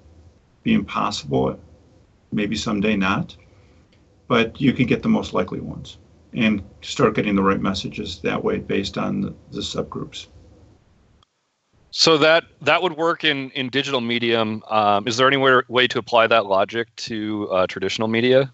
be 0.64 0.74
impossible. 0.74 1.60
Maybe 2.32 2.56
someday 2.56 2.96
not. 2.96 3.36
But 4.28 4.60
you 4.60 4.74
can 4.74 4.88
get 4.88 5.04
the 5.04 5.10
most 5.10 5.34
likely 5.34 5.60
ones 5.60 5.98
and 6.34 6.64
start 6.82 7.16
getting 7.16 7.36
the 7.36 7.44
right 7.44 7.62
messages 7.62 8.20
that 8.20 8.44
way 8.44 8.58
based 8.58 8.98
on 8.98 9.22
the, 9.22 9.34
the 9.52 9.62
subgroups. 9.62 10.28
So 11.98 12.18
that 12.18 12.44
that 12.60 12.82
would 12.82 12.98
work 12.98 13.24
in 13.24 13.52
in 13.52 13.70
digital 13.70 14.02
medium. 14.02 14.62
Um, 14.70 15.08
is 15.08 15.16
there 15.16 15.28
any 15.28 15.38
way, 15.38 15.62
way 15.70 15.88
to 15.88 15.98
apply 15.98 16.28
that 16.28 16.46
logic 16.46 16.94
to 16.98 17.50
uh, 17.50 17.68
traditional 17.68 18.10
media? 18.10 18.52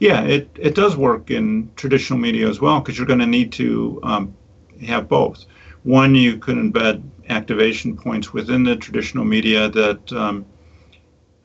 Yeah, 0.00 0.22
it, 0.24 0.50
it 0.58 0.74
does 0.74 0.96
work 0.96 1.30
in 1.30 1.70
traditional 1.76 2.18
media 2.18 2.48
as 2.48 2.60
well 2.60 2.80
because 2.80 2.98
you're 2.98 3.06
going 3.06 3.20
to 3.20 3.26
need 3.26 3.52
to 3.52 4.00
um, 4.02 4.36
have 4.84 5.06
both. 5.06 5.44
One, 5.84 6.16
you 6.16 6.38
can 6.38 6.72
embed 6.72 7.08
activation 7.28 7.96
points 7.96 8.32
within 8.32 8.64
the 8.64 8.74
traditional 8.74 9.24
media 9.24 9.68
that 9.68 10.12
um, 10.12 10.44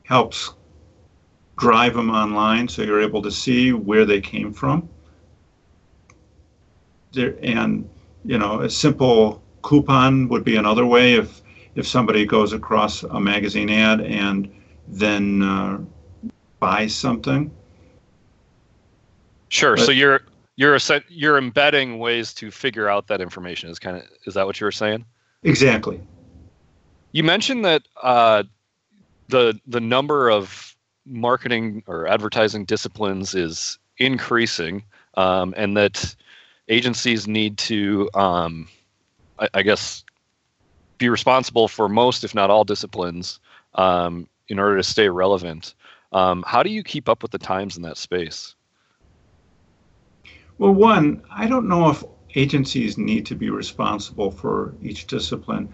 helps 0.02 0.54
drive 1.56 1.94
them 1.94 2.10
online 2.10 2.66
so 2.66 2.82
you're 2.82 3.00
able 3.00 3.22
to 3.22 3.30
see 3.30 3.72
where 3.72 4.04
they 4.04 4.20
came 4.20 4.52
from. 4.52 4.88
There, 7.12 7.36
and, 7.44 7.88
you 8.24 8.38
know, 8.38 8.62
a 8.62 8.68
simple 8.68 9.43
coupon 9.64 10.28
would 10.28 10.44
be 10.44 10.54
another 10.54 10.86
way 10.86 11.14
if 11.14 11.42
if 11.74 11.88
somebody 11.88 12.24
goes 12.24 12.52
across 12.52 13.02
a 13.02 13.18
magazine 13.18 13.68
ad 13.68 14.00
and 14.00 14.48
then 14.86 15.42
uh, 15.42 15.80
buys 16.60 16.94
something. 16.94 17.50
Sure. 19.48 19.74
But, 19.74 19.86
so 19.86 19.90
you're 19.90 20.20
you're 20.54 20.78
you're 21.08 21.38
embedding 21.38 21.98
ways 21.98 22.32
to 22.34 22.52
figure 22.52 22.88
out 22.88 23.08
that 23.08 23.20
information. 23.20 23.70
Is 23.70 23.80
kind 23.80 23.96
of 23.96 24.04
is 24.26 24.34
that 24.34 24.46
what 24.46 24.60
you 24.60 24.66
were 24.66 24.72
saying? 24.72 25.04
Exactly. 25.42 26.00
You 27.10 27.24
mentioned 27.24 27.64
that 27.64 27.82
uh, 28.02 28.44
the 29.28 29.58
the 29.66 29.80
number 29.80 30.30
of 30.30 30.76
marketing 31.06 31.82
or 31.86 32.06
advertising 32.06 32.64
disciplines 32.64 33.34
is 33.34 33.78
increasing, 33.98 34.84
um, 35.16 35.54
and 35.56 35.76
that 35.76 36.14
agencies 36.68 37.26
need 37.26 37.58
to 37.58 38.08
um, 38.14 38.68
I, 39.38 39.48
I, 39.54 39.62
guess, 39.62 40.04
be 40.98 41.08
responsible 41.08 41.68
for 41.68 41.88
most, 41.88 42.24
if 42.24 42.34
not 42.34 42.50
all, 42.50 42.64
disciplines 42.64 43.40
um, 43.74 44.28
in 44.48 44.58
order 44.58 44.76
to 44.76 44.82
stay 44.82 45.08
relevant. 45.08 45.74
Um, 46.12 46.44
how 46.46 46.62
do 46.62 46.70
you 46.70 46.82
keep 46.82 47.08
up 47.08 47.22
with 47.22 47.32
the 47.32 47.38
times 47.38 47.76
in 47.76 47.82
that 47.82 47.96
space? 47.96 48.54
Well, 50.58 50.72
one, 50.72 51.22
I 51.30 51.48
don't 51.48 51.68
know 51.68 51.90
if 51.90 52.04
agencies 52.36 52.96
need 52.96 53.26
to 53.26 53.34
be 53.34 53.50
responsible 53.50 54.30
for 54.30 54.74
each 54.80 55.06
discipline. 55.06 55.68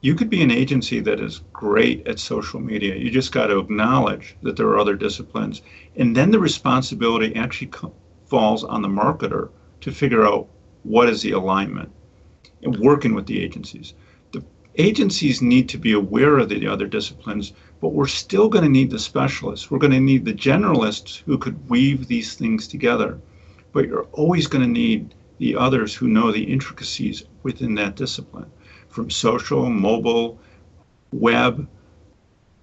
You 0.00 0.14
could 0.14 0.30
be 0.30 0.42
an 0.42 0.50
agency 0.50 1.00
that 1.00 1.20
is 1.20 1.42
great 1.52 2.06
at 2.06 2.18
social 2.18 2.60
media. 2.60 2.94
You 2.96 3.10
just 3.10 3.32
got 3.32 3.48
to 3.48 3.58
acknowledge 3.58 4.36
that 4.42 4.56
there 4.56 4.68
are 4.68 4.78
other 4.78 4.94
disciplines. 4.94 5.60
And 5.96 6.16
then 6.16 6.30
the 6.30 6.38
responsibility 6.38 7.34
actually 7.34 7.66
co- 7.66 7.94
falls 8.26 8.64
on 8.64 8.80
the 8.80 8.88
marketer 8.88 9.50
to 9.80 9.92
figure 9.92 10.24
out 10.24 10.48
what 10.84 11.08
is 11.08 11.20
the 11.20 11.32
alignment 11.32 11.92
working 12.62 13.14
with 13.14 13.26
the 13.26 13.42
agencies. 13.42 13.94
The 14.32 14.42
agencies 14.76 15.42
need 15.42 15.68
to 15.70 15.78
be 15.78 15.92
aware 15.92 16.38
of 16.38 16.48
the 16.48 16.66
other 16.66 16.86
disciplines, 16.86 17.52
but 17.80 17.92
we're 17.92 18.06
still 18.06 18.48
going 18.48 18.64
to 18.64 18.70
need 18.70 18.90
the 18.90 18.98
specialists. 18.98 19.70
We're 19.70 19.78
going 19.78 19.92
to 19.92 20.00
need 20.00 20.24
the 20.24 20.34
generalists 20.34 21.22
who 21.26 21.38
could 21.38 21.68
weave 21.68 22.06
these 22.06 22.34
things 22.34 22.66
together, 22.66 23.18
but 23.72 23.86
you're 23.86 24.08
always 24.12 24.46
going 24.46 24.64
to 24.64 24.70
need 24.70 25.14
the 25.38 25.56
others 25.56 25.94
who 25.94 26.08
know 26.08 26.32
the 26.32 26.42
intricacies 26.42 27.24
within 27.42 27.74
that 27.76 27.94
discipline 27.94 28.50
from 28.88 29.10
social, 29.10 29.70
mobile, 29.70 30.38
web, 31.12 31.68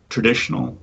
traditional, 0.09 0.77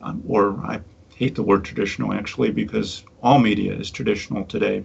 um, 0.00 0.22
or 0.26 0.58
I 0.64 0.80
hate 1.14 1.34
the 1.34 1.42
word 1.42 1.64
traditional 1.64 2.12
actually 2.12 2.50
because 2.50 3.04
all 3.22 3.38
media 3.38 3.74
is 3.74 3.90
traditional 3.90 4.44
today, 4.44 4.84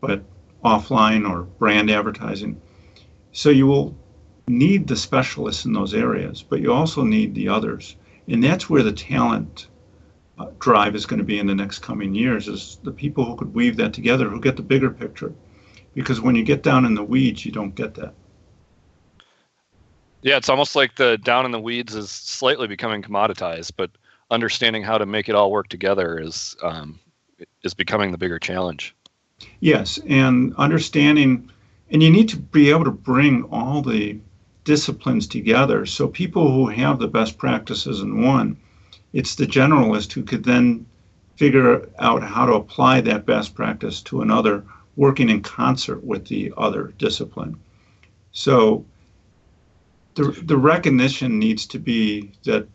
but 0.00 0.22
offline 0.64 1.28
or 1.28 1.42
brand 1.42 1.90
advertising. 1.90 2.60
So 3.32 3.50
you 3.50 3.66
will 3.66 3.96
need 4.48 4.86
the 4.86 4.96
specialists 4.96 5.64
in 5.64 5.72
those 5.72 5.94
areas, 5.94 6.42
but 6.42 6.60
you 6.60 6.72
also 6.72 7.02
need 7.02 7.34
the 7.34 7.48
others. 7.48 7.96
And 8.28 8.42
that's 8.42 8.70
where 8.70 8.82
the 8.82 8.92
talent 8.92 9.68
uh, 10.38 10.46
drive 10.58 10.94
is 10.94 11.06
going 11.06 11.18
to 11.18 11.24
be 11.24 11.38
in 11.38 11.46
the 11.46 11.54
next 11.54 11.80
coming 11.80 12.14
years 12.14 12.48
is 12.48 12.78
the 12.82 12.92
people 12.92 13.24
who 13.24 13.36
could 13.36 13.54
weave 13.54 13.76
that 13.76 13.92
together, 13.92 14.28
who 14.28 14.40
get 14.40 14.56
the 14.56 14.62
bigger 14.62 14.90
picture. 14.90 15.32
Because 15.94 16.20
when 16.20 16.34
you 16.34 16.42
get 16.42 16.62
down 16.62 16.84
in 16.84 16.94
the 16.94 17.04
weeds, 17.04 17.44
you 17.44 17.52
don't 17.52 17.74
get 17.74 17.94
that. 17.94 18.14
Yeah, 20.22 20.36
it's 20.36 20.48
almost 20.48 20.76
like 20.76 20.94
the 20.96 21.18
down 21.18 21.44
in 21.44 21.50
the 21.50 21.60
weeds 21.60 21.94
is 21.94 22.10
slightly 22.10 22.68
becoming 22.68 23.02
commoditized, 23.02 23.72
but 23.76 23.90
understanding 24.30 24.82
how 24.82 24.96
to 24.96 25.04
make 25.04 25.28
it 25.28 25.34
all 25.34 25.50
work 25.50 25.68
together 25.68 26.18
is 26.18 26.56
um, 26.62 26.98
is 27.64 27.74
becoming 27.74 28.12
the 28.12 28.18
bigger 28.18 28.38
challenge. 28.38 28.94
Yes, 29.60 29.98
and 30.08 30.54
understanding, 30.56 31.50
and 31.90 32.02
you 32.02 32.10
need 32.10 32.28
to 32.30 32.36
be 32.36 32.70
able 32.70 32.84
to 32.84 32.90
bring 32.90 33.44
all 33.44 33.82
the 33.82 34.18
disciplines 34.64 35.26
together. 35.26 35.86
So 35.86 36.08
people 36.08 36.52
who 36.52 36.68
have 36.68 36.98
the 36.98 37.08
best 37.08 37.38
practices 37.38 38.00
in 38.00 38.24
one, 38.24 38.56
it's 39.12 39.34
the 39.34 39.46
generalist 39.46 40.12
who 40.12 40.22
could 40.22 40.44
then 40.44 40.86
figure 41.36 41.88
out 41.98 42.22
how 42.22 42.46
to 42.46 42.54
apply 42.54 43.00
that 43.00 43.26
best 43.26 43.54
practice 43.54 44.00
to 44.02 44.22
another, 44.22 44.64
working 44.96 45.28
in 45.28 45.42
concert 45.42 46.04
with 46.04 46.26
the 46.26 46.52
other 46.56 46.92
discipline. 46.98 47.58
So 48.32 48.84
the, 50.14 50.30
the 50.44 50.56
recognition 50.56 51.38
needs 51.38 51.66
to 51.66 51.78
be 51.78 52.32
that 52.44 52.68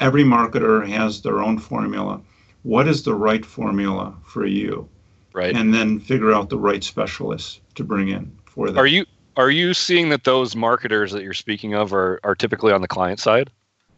every 0.00 0.24
marketer 0.24 0.86
has 0.86 1.22
their 1.22 1.40
own 1.40 1.58
formula. 1.58 2.20
What 2.62 2.88
is 2.88 3.02
the 3.02 3.14
right 3.14 3.46
formula 3.46 4.14
for 4.24 4.46
you? 4.46 4.88
Right. 5.36 5.54
And 5.54 5.72
then 5.72 6.00
figure 6.00 6.32
out 6.32 6.48
the 6.48 6.58
right 6.58 6.82
specialists 6.82 7.60
to 7.74 7.84
bring 7.84 8.08
in 8.08 8.36
for 8.46 8.70
that. 8.70 8.78
Are 8.78 8.86
you 8.86 9.04
are 9.36 9.50
you 9.50 9.74
seeing 9.74 10.08
that 10.08 10.24
those 10.24 10.56
marketers 10.56 11.12
that 11.12 11.22
you're 11.22 11.34
speaking 11.34 11.74
of 11.74 11.92
are, 11.92 12.18
are 12.24 12.34
typically 12.34 12.72
on 12.72 12.80
the 12.80 12.88
client 12.88 13.20
side? 13.20 13.50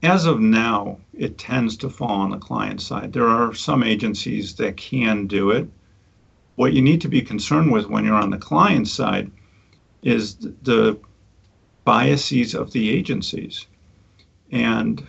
As 0.03 0.27
of 0.27 0.41
now 0.41 0.99
it 1.15 1.39
tends 1.39 1.77
to 1.79 1.89
fall 1.89 2.21
on 2.21 2.31
the 2.31 2.39
client 2.39 2.83
side. 2.83 3.13
There 3.13 3.29
are 3.29 3.55
some 3.55 3.83
agencies 3.83 4.57
that 4.57 4.77
can 4.77 5.27
do 5.27 5.51
it. 5.51 5.69
What 6.57 6.73
you 6.73 6.83
need 6.83 7.01
to 7.03 7.09
be 7.09 7.23
concerned 7.23 7.71
with 7.71 7.87
when 7.87 8.05
you're 8.05 8.15
on 8.15 8.31
the 8.31 8.39
client 8.39 8.89
side 8.89 9.31
is 10.03 10.35
the 10.63 10.99
biases 11.85 12.55
of 12.55 12.73
the 12.73 12.91
agencies. 12.91 13.67
And 14.51 15.07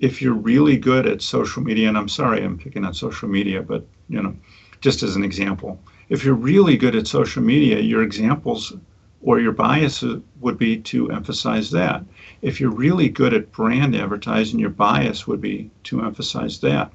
if 0.00 0.20
you're 0.20 0.34
really 0.34 0.76
good 0.76 1.06
at 1.06 1.22
social 1.22 1.62
media 1.62 1.88
and 1.88 1.96
i'm 1.96 2.08
sorry 2.08 2.44
i'm 2.44 2.58
picking 2.58 2.84
on 2.84 2.92
social 2.92 3.28
media 3.28 3.62
but 3.62 3.86
you 4.08 4.20
know 4.20 4.36
just 4.84 5.02
as 5.02 5.16
an 5.16 5.24
example. 5.24 5.80
If 6.10 6.26
you're 6.26 6.34
really 6.34 6.76
good 6.76 6.94
at 6.94 7.06
social 7.06 7.42
media, 7.42 7.80
your 7.80 8.02
examples 8.02 8.74
or 9.22 9.40
your 9.40 9.52
bias 9.52 10.04
would 10.40 10.58
be 10.58 10.76
to 10.76 11.10
emphasize 11.10 11.70
that. 11.70 12.04
If 12.42 12.60
you're 12.60 12.70
really 12.70 13.08
good 13.08 13.32
at 13.32 13.50
brand 13.50 13.96
advertising, 13.96 14.58
your 14.58 14.68
bias 14.68 15.26
would 15.26 15.40
be 15.40 15.70
to 15.84 16.02
emphasize 16.02 16.60
that. 16.60 16.92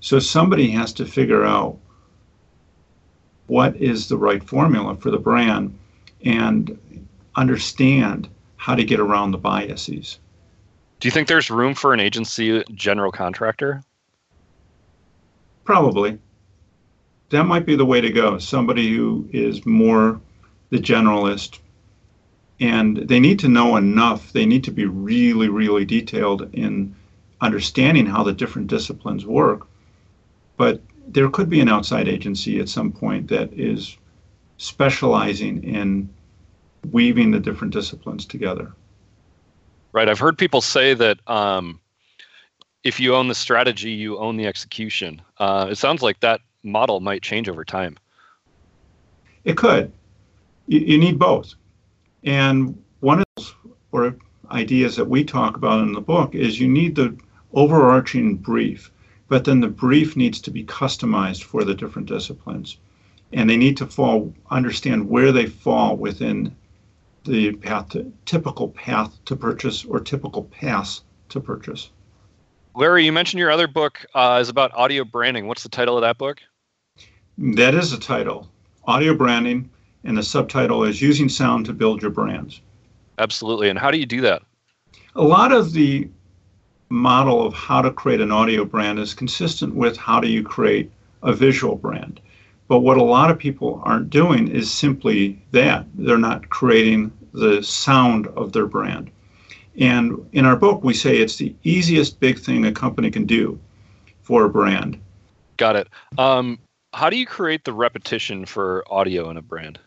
So 0.00 0.18
somebody 0.18 0.70
has 0.70 0.94
to 0.94 1.04
figure 1.04 1.44
out 1.44 1.76
what 3.46 3.76
is 3.76 4.08
the 4.08 4.16
right 4.16 4.42
formula 4.42 4.96
for 4.96 5.10
the 5.10 5.18
brand 5.18 5.78
and 6.24 6.78
understand 7.36 8.30
how 8.56 8.74
to 8.74 8.84
get 8.84 9.00
around 9.00 9.32
the 9.32 9.38
biases. 9.38 10.18
Do 11.00 11.08
you 11.08 11.12
think 11.12 11.28
there's 11.28 11.50
room 11.50 11.74
for 11.74 11.92
an 11.92 12.00
agency 12.00 12.64
general 12.72 13.12
contractor? 13.12 13.82
Probably. 15.66 16.18
That 17.30 17.44
might 17.44 17.66
be 17.66 17.76
the 17.76 17.84
way 17.84 18.00
to 18.00 18.10
go. 18.10 18.38
Somebody 18.38 18.94
who 18.94 19.28
is 19.32 19.66
more 19.66 20.20
the 20.70 20.78
generalist. 20.78 21.58
And 22.60 22.96
they 22.96 23.20
need 23.20 23.38
to 23.40 23.48
know 23.48 23.76
enough. 23.76 24.32
They 24.32 24.46
need 24.46 24.64
to 24.64 24.70
be 24.70 24.84
really, 24.84 25.48
really 25.48 25.84
detailed 25.84 26.52
in 26.54 26.94
understanding 27.40 28.06
how 28.06 28.24
the 28.24 28.32
different 28.32 28.68
disciplines 28.68 29.24
work. 29.24 29.66
But 30.56 30.80
there 31.06 31.28
could 31.28 31.48
be 31.48 31.60
an 31.60 31.68
outside 31.68 32.08
agency 32.08 32.60
at 32.60 32.68
some 32.68 32.92
point 32.92 33.28
that 33.28 33.52
is 33.52 33.96
specializing 34.56 35.62
in 35.62 36.08
weaving 36.90 37.30
the 37.30 37.40
different 37.40 37.72
disciplines 37.72 38.24
together. 38.24 38.72
Right. 39.92 40.08
I've 40.08 40.18
heard 40.18 40.36
people 40.36 40.60
say 40.60 40.94
that 40.94 41.18
um, 41.28 41.80
if 42.82 42.98
you 42.98 43.14
own 43.14 43.28
the 43.28 43.34
strategy, 43.34 43.90
you 43.90 44.18
own 44.18 44.36
the 44.36 44.46
execution. 44.46 45.22
Uh, 45.38 45.68
it 45.70 45.76
sounds 45.76 46.02
like 46.02 46.20
that 46.20 46.40
model 46.62 47.00
might 47.00 47.22
change 47.22 47.48
over 47.48 47.64
time. 47.64 47.96
It 49.44 49.56
could. 49.56 49.92
You, 50.66 50.80
you 50.80 50.98
need 50.98 51.18
both. 51.18 51.54
And 52.24 52.80
one 53.00 53.20
of 53.20 53.24
those 53.36 53.54
or 53.92 54.16
ideas 54.50 54.96
that 54.96 55.08
we 55.08 55.24
talk 55.24 55.56
about 55.56 55.80
in 55.80 55.92
the 55.92 56.00
book 56.00 56.34
is 56.34 56.60
you 56.60 56.68
need 56.68 56.94
the 56.94 57.16
overarching 57.52 58.36
brief, 58.36 58.90
but 59.28 59.44
then 59.44 59.60
the 59.60 59.68
brief 59.68 60.16
needs 60.16 60.40
to 60.42 60.50
be 60.50 60.64
customized 60.64 61.42
for 61.42 61.64
the 61.64 61.74
different 61.74 62.08
disciplines. 62.08 62.78
And 63.32 63.48
they 63.48 63.56
need 63.56 63.76
to 63.78 63.86
fall 63.86 64.34
understand 64.50 65.08
where 65.08 65.32
they 65.32 65.46
fall 65.46 65.96
within 65.96 66.56
the 67.24 67.52
path 67.52 67.90
to, 67.90 68.10
typical 68.24 68.68
path 68.68 69.18
to 69.26 69.36
purchase 69.36 69.84
or 69.84 70.00
typical 70.00 70.44
paths 70.44 71.02
to 71.28 71.40
purchase. 71.40 71.90
Larry, 72.78 73.04
you 73.04 73.10
mentioned 73.10 73.40
your 73.40 73.50
other 73.50 73.66
book 73.66 74.06
uh, 74.14 74.38
is 74.40 74.48
about 74.48 74.72
audio 74.72 75.02
branding. 75.02 75.48
What's 75.48 75.64
the 75.64 75.68
title 75.68 75.96
of 75.96 76.02
that 76.02 76.16
book? 76.16 76.38
That 77.36 77.74
is 77.74 77.90
the 77.90 77.98
title, 77.98 78.48
Audio 78.84 79.14
Branding, 79.14 79.68
and 80.04 80.16
the 80.16 80.22
subtitle 80.22 80.84
is 80.84 81.02
Using 81.02 81.28
Sound 81.28 81.66
to 81.66 81.72
Build 81.72 82.02
Your 82.02 82.12
Brands. 82.12 82.60
Absolutely. 83.18 83.68
And 83.68 83.80
how 83.80 83.90
do 83.90 83.98
you 83.98 84.06
do 84.06 84.20
that? 84.20 84.42
A 85.16 85.22
lot 85.24 85.50
of 85.50 85.72
the 85.72 86.08
model 86.88 87.44
of 87.44 87.52
how 87.52 87.82
to 87.82 87.90
create 87.90 88.20
an 88.20 88.30
audio 88.30 88.64
brand 88.64 89.00
is 89.00 89.12
consistent 89.12 89.74
with 89.74 89.96
how 89.96 90.20
do 90.20 90.28
you 90.28 90.44
create 90.44 90.88
a 91.24 91.32
visual 91.32 91.74
brand. 91.74 92.20
But 92.68 92.80
what 92.80 92.96
a 92.96 93.02
lot 93.02 93.28
of 93.28 93.40
people 93.40 93.82
aren't 93.84 94.08
doing 94.08 94.46
is 94.46 94.70
simply 94.70 95.42
that. 95.50 95.84
They're 95.96 96.16
not 96.16 96.48
creating 96.50 97.10
the 97.34 97.60
sound 97.60 98.28
of 98.28 98.52
their 98.52 98.66
brand. 98.66 99.10
And 99.78 100.28
in 100.32 100.44
our 100.44 100.56
book, 100.56 100.82
we 100.82 100.94
say 100.94 101.18
it's 101.18 101.36
the 101.36 101.54
easiest 101.62 102.20
big 102.20 102.38
thing 102.38 102.66
a 102.66 102.72
company 102.72 103.10
can 103.10 103.24
do 103.24 103.58
for 104.22 104.44
a 104.44 104.50
brand. 104.50 105.00
Got 105.56 105.76
it. 105.76 105.88
Um, 106.18 106.58
how 106.92 107.10
do 107.10 107.16
you 107.16 107.26
create 107.26 107.64
the 107.64 107.72
repetition 107.72 108.44
for 108.44 108.84
audio 108.90 109.30
in 109.30 109.36
a 109.36 109.42
brand? 109.42 109.78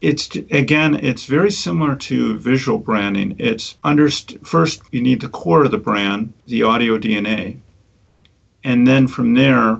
It's 0.00 0.34
again, 0.50 0.96
it's 0.96 1.24
very 1.24 1.50
similar 1.50 1.96
to 1.96 2.38
visual 2.38 2.78
branding. 2.78 3.36
It's 3.38 3.76
underst- 3.84 4.44
first 4.46 4.82
you 4.90 5.00
need 5.00 5.20
the 5.20 5.28
core 5.28 5.64
of 5.64 5.70
the 5.70 5.78
brand, 5.78 6.32
the 6.46 6.62
audio 6.62 6.98
DNA, 6.98 7.58
and 8.64 8.86
then 8.86 9.06
from 9.06 9.34
there 9.34 9.78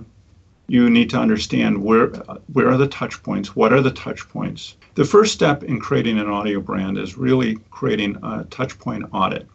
you 0.66 0.88
need 0.88 1.10
to 1.10 1.18
understand 1.18 1.82
where 1.82 2.06
where 2.52 2.70
are 2.70 2.76
the 2.76 2.86
touch 2.86 3.22
points 3.22 3.54
what 3.54 3.72
are 3.72 3.82
the 3.82 3.90
touch 3.90 4.26
points 4.28 4.76
the 4.94 5.04
first 5.04 5.34
step 5.34 5.62
in 5.64 5.78
creating 5.78 6.18
an 6.18 6.28
audio 6.28 6.60
brand 6.60 6.96
is 6.96 7.18
really 7.18 7.56
creating 7.70 8.16
a 8.22 8.44
touch 8.44 8.78
point 8.78 9.04
audit 9.12 9.46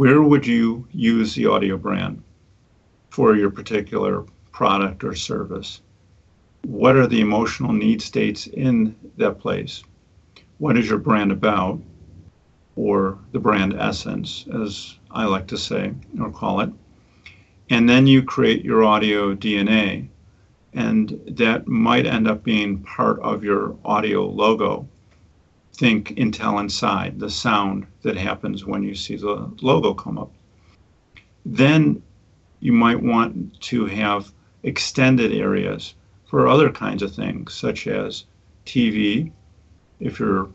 where 0.00 0.22
would 0.22 0.46
you 0.46 0.88
use 0.92 1.34
the 1.34 1.44
audio 1.44 1.76
brand 1.76 2.22
for 3.10 3.36
your 3.36 3.50
particular 3.50 4.24
product 4.50 5.04
or 5.04 5.14
service? 5.14 5.82
What 6.62 6.96
are 6.96 7.06
the 7.06 7.20
emotional 7.20 7.74
need 7.74 8.00
states 8.00 8.46
in 8.46 8.96
that 9.18 9.38
place? 9.38 9.82
What 10.56 10.78
is 10.78 10.88
your 10.88 11.00
brand 11.00 11.32
about 11.32 11.82
or 12.76 13.18
the 13.32 13.40
brand 13.40 13.74
essence 13.74 14.46
as 14.54 14.96
i 15.10 15.26
like 15.26 15.46
to 15.48 15.58
say 15.58 15.92
or 16.18 16.30
call 16.30 16.60
it? 16.60 16.70
And 17.68 17.86
then 17.86 18.06
you 18.06 18.22
create 18.22 18.64
your 18.64 18.82
audio 18.82 19.34
dna 19.34 20.08
and 20.72 21.20
that 21.26 21.68
might 21.68 22.06
end 22.06 22.26
up 22.26 22.42
being 22.42 22.82
part 22.84 23.20
of 23.20 23.44
your 23.44 23.76
audio 23.84 24.24
logo. 24.24 24.88
Think 25.72 26.10
Intel 26.10 26.60
Inside, 26.60 27.18
the 27.18 27.30
sound 27.30 27.86
that 28.02 28.16
happens 28.16 28.64
when 28.64 28.82
you 28.82 28.94
see 28.94 29.16
the 29.16 29.50
logo 29.62 29.94
come 29.94 30.18
up. 30.18 30.32
Then 31.46 32.02
you 32.60 32.72
might 32.72 33.00
want 33.00 33.60
to 33.62 33.86
have 33.86 34.32
extended 34.62 35.32
areas 35.32 35.94
for 36.26 36.46
other 36.46 36.70
kinds 36.70 37.02
of 37.02 37.14
things, 37.14 37.54
such 37.54 37.86
as 37.86 38.24
TV, 38.66 39.32
if 39.98 40.20
you're 40.20 40.48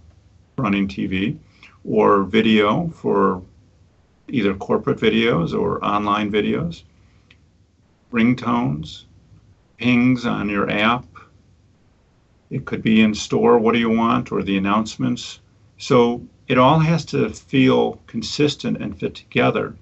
running 0.57 0.87
TV, 0.87 1.37
or 1.83 2.23
video 2.23 2.87
for 2.89 3.41
either 4.27 4.53
corporate 4.53 4.99
videos 4.99 5.57
or 5.57 5.83
online 5.83 6.31
videos, 6.31 6.83
ringtones, 8.11 9.05
pings 9.77 10.25
on 10.25 10.49
your 10.49 10.69
app. 10.69 11.05
It 12.49 12.65
could 12.65 12.81
be 12.81 13.01
in 13.01 13.13
store, 13.13 13.57
what 13.57 13.73
do 13.73 13.79
you 13.79 13.89
want, 13.89 14.31
or 14.31 14.43
the 14.43 14.57
announcements. 14.57 15.39
So 15.77 16.25
it 16.47 16.57
all 16.57 16.79
has 16.79 17.05
to 17.05 17.29
feel 17.29 17.99
consistent 18.07 18.77
and 18.81 18.97
fit 18.97 19.15
together. 19.15 19.75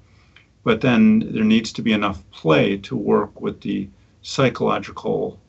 But 0.64 0.82
then 0.82 1.20
there 1.34 1.44
needs 1.44 1.74
to 1.74 1.82
be 1.82 1.92
enough 1.92 2.24
play 2.32 2.78
to 2.78 2.96
work 2.96 3.42
with 3.42 3.62
the 3.62 3.90
psychological 4.22 5.40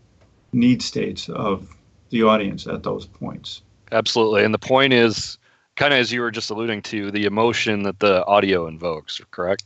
need 0.53 0.83
states 0.83 1.29
of 1.29 1.69
the 2.11 2.25
audience 2.25 2.67
at 2.67 2.83
those 2.83 3.07
points. 3.07 3.63
Absolutely. 3.93 4.45
And 4.45 4.53
the 4.53 4.59
point 4.59 4.93
is 4.93 5.39
kind 5.77 5.93
of 5.93 6.01
as 6.01 6.13
you 6.13 6.21
were 6.21 6.31
just 6.31 6.51
alluding 6.51 6.83
to, 6.83 7.11
the 7.11 7.25
emotion 7.25 7.83
that 7.83 8.01
the 8.01 8.25
audio 8.27 8.67
invokes, 8.67 9.21
correct? 9.31 9.65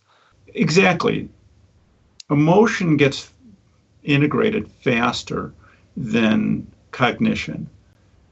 Exactly. 0.54 1.28
Emotion 2.30 2.96
gets 2.96 3.32
integrated 4.04 4.70
faster 4.82 5.52
than 5.96 6.66
cognition. 6.98 7.70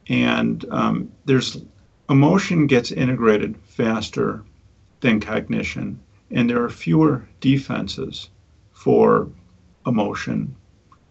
And 0.09 0.65
um, 0.73 1.13
there's 1.25 1.59
emotion 2.11 2.67
gets 2.67 2.91
integrated 2.91 3.57
faster 3.65 4.43
than 5.01 5.21
cognition, 5.21 6.01
and 6.33 6.51
there 6.51 6.63
are 6.65 6.69
fewer 6.69 7.25
defenses 7.41 8.29
for 8.73 9.29
emotion. 9.87 10.53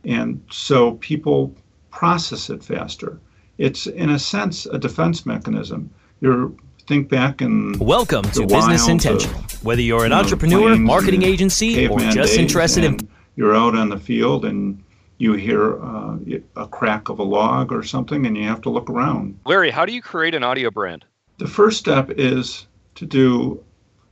And 0.03 0.41
so 0.51 0.95
people 0.95 1.55
process 1.91 2.49
it 2.49 2.61
faster. 2.61 3.17
It's, 3.57 3.87
in 3.87 4.09
a 4.09 4.19
sense, 4.19 4.65
a 4.65 4.77
defense 4.77 5.25
mechanism. 5.25 5.89
You're 6.19 6.51
think 6.87 7.09
back 7.09 7.41
and 7.41 7.79
welcome 7.79 8.23
to 8.31 8.45
Business 8.45 8.87
Intention. 8.87 9.31
Whether 9.63 9.81
you're 9.81 9.99
an 9.99 10.03
you 10.03 10.09
know, 10.09 10.19
entrepreneur, 10.19 10.75
marketing 10.75 11.23
agency, 11.23 11.87
or 11.87 11.99
just 11.99 12.37
interested 12.37 12.83
in 12.83 12.99
you're 13.37 13.55
out 13.55 13.75
on 13.75 13.89
the 13.89 13.97
field 13.97 14.45
and 14.45 14.83
you 15.17 15.33
hear 15.33 15.81
uh, 15.81 16.17
a 16.55 16.67
crack 16.67 17.09
of 17.09 17.19
a 17.19 17.23
log 17.23 17.71
or 17.71 17.83
something 17.83 18.25
and 18.25 18.37
you 18.37 18.43
have 18.43 18.61
to 18.61 18.69
look 18.69 18.89
around. 18.89 19.39
Larry, 19.45 19.71
how 19.71 19.85
do 19.85 19.93
you 19.93 20.01
create 20.01 20.35
an 20.35 20.43
audio 20.43 20.69
brand? 20.69 21.05
The 21.37 21.47
first 21.47 21.79
step 21.79 22.11
is 22.11 22.67
to 22.95 23.05
do 23.05 23.63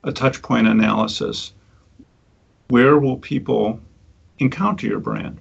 a 0.04 0.12
touch 0.12 0.42
point 0.42 0.68
analysis. 0.68 1.54
Where 2.70 2.98
will 2.98 3.18
people 3.18 3.80
encounter 4.40 4.88
your 4.88 5.00
brand? 5.00 5.40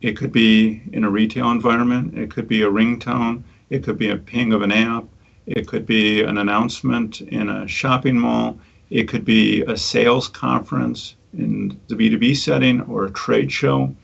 It 0.00 0.16
could 0.16 0.32
be 0.32 0.82
in 0.92 1.04
a 1.04 1.10
retail 1.10 1.50
environment, 1.50 2.16
it 2.16 2.30
could 2.30 2.46
be 2.46 2.62
a 2.62 2.70
ringtone, 2.70 3.42
it 3.68 3.82
could 3.82 3.98
be 3.98 4.10
a 4.10 4.16
ping 4.16 4.52
of 4.52 4.62
an 4.62 4.70
app, 4.70 5.04
it 5.46 5.66
could 5.66 5.86
be 5.86 6.22
an 6.22 6.38
announcement 6.38 7.20
in 7.20 7.48
a 7.48 7.66
shopping 7.66 8.16
mall, 8.18 8.58
it 8.90 9.08
could 9.08 9.24
be 9.24 9.62
a 9.62 9.76
sales 9.76 10.28
conference, 10.28 11.16
in 11.36 11.78
the 11.88 11.94
B2B 11.94 12.36
setting 12.36 12.80
or 12.82 13.06
a 13.06 13.10
trade 13.10 13.52
show. 13.52 13.94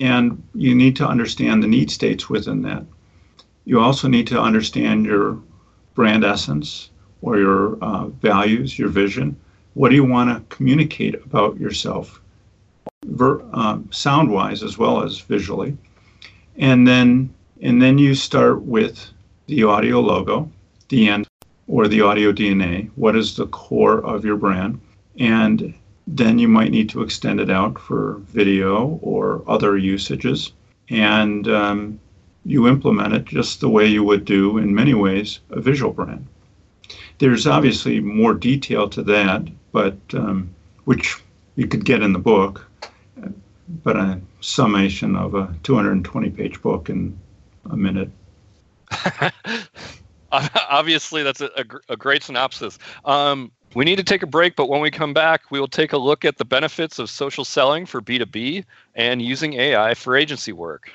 And 0.00 0.42
you 0.54 0.74
need 0.74 0.96
to 0.96 1.06
understand 1.06 1.62
the 1.62 1.68
need 1.68 1.90
states 1.90 2.28
within 2.28 2.62
that. 2.62 2.84
You 3.66 3.80
also 3.80 4.08
need 4.08 4.26
to 4.28 4.40
understand 4.40 5.04
your 5.04 5.38
brand 5.94 6.24
essence 6.24 6.90
or 7.22 7.38
your 7.38 7.76
uh, 7.82 8.06
values, 8.06 8.78
your 8.78 8.88
vision. 8.88 9.36
What 9.74 9.90
do 9.90 9.94
you 9.94 10.04
want 10.04 10.30
to 10.30 10.56
communicate 10.56 11.14
about 11.14 11.60
yourself, 11.60 12.20
ver- 13.04 13.42
um, 13.52 13.88
sound 13.92 14.30
wise 14.30 14.62
as 14.62 14.78
well 14.78 15.02
as 15.02 15.20
visually? 15.20 15.76
And 16.56 16.88
then, 16.88 17.32
and 17.60 17.80
then 17.80 17.98
you 17.98 18.14
start 18.14 18.62
with 18.62 19.10
the 19.46 19.64
audio 19.64 20.00
logo, 20.00 20.50
the 20.88 21.08
end, 21.08 21.26
or 21.68 21.86
the 21.86 22.00
audio 22.00 22.32
DNA. 22.32 22.90
What 22.96 23.14
is 23.16 23.36
the 23.36 23.46
core 23.46 24.04
of 24.04 24.24
your 24.24 24.36
brand? 24.36 24.80
And 25.18 25.74
then 26.16 26.38
you 26.38 26.48
might 26.48 26.70
need 26.70 26.88
to 26.90 27.02
extend 27.02 27.40
it 27.40 27.50
out 27.50 27.78
for 27.78 28.20
video 28.26 28.98
or 29.02 29.42
other 29.46 29.76
usages. 29.76 30.52
And 30.88 31.46
um, 31.48 32.00
you 32.44 32.66
implement 32.66 33.14
it 33.14 33.24
just 33.26 33.60
the 33.60 33.68
way 33.68 33.86
you 33.86 34.02
would 34.02 34.24
do, 34.24 34.58
in 34.58 34.74
many 34.74 34.94
ways, 34.94 35.40
a 35.50 35.60
visual 35.60 35.92
brand. 35.92 36.26
There's 37.18 37.46
obviously 37.46 38.00
more 38.00 38.34
detail 38.34 38.88
to 38.88 39.02
that, 39.04 39.46
but 39.72 39.96
um, 40.14 40.50
which 40.84 41.16
you 41.54 41.68
could 41.68 41.84
get 41.84 42.02
in 42.02 42.12
the 42.12 42.18
book, 42.18 42.66
but 43.84 43.96
a 43.96 44.20
summation 44.40 45.14
of 45.14 45.34
a 45.34 45.54
220 45.62 46.30
page 46.30 46.60
book 46.60 46.88
in 46.90 47.16
a 47.70 47.76
minute. 47.76 48.10
Obviously, 50.70 51.22
that's 51.22 51.40
a, 51.40 51.50
a, 51.56 51.92
a 51.92 51.96
great 51.96 52.22
synopsis. 52.22 52.78
Um, 53.04 53.50
we 53.74 53.84
need 53.84 53.96
to 53.96 54.04
take 54.04 54.22
a 54.22 54.26
break, 54.26 54.56
but 54.56 54.68
when 54.68 54.80
we 54.80 54.90
come 54.90 55.14
back, 55.14 55.50
we 55.50 55.60
will 55.60 55.68
take 55.68 55.92
a 55.92 55.98
look 55.98 56.24
at 56.24 56.38
the 56.38 56.44
benefits 56.44 56.98
of 56.98 57.08
social 57.08 57.44
selling 57.44 57.86
for 57.86 58.00
B2B 58.00 58.64
and 58.96 59.22
using 59.22 59.54
AI 59.54 59.94
for 59.94 60.16
agency 60.16 60.52
work. 60.52 60.90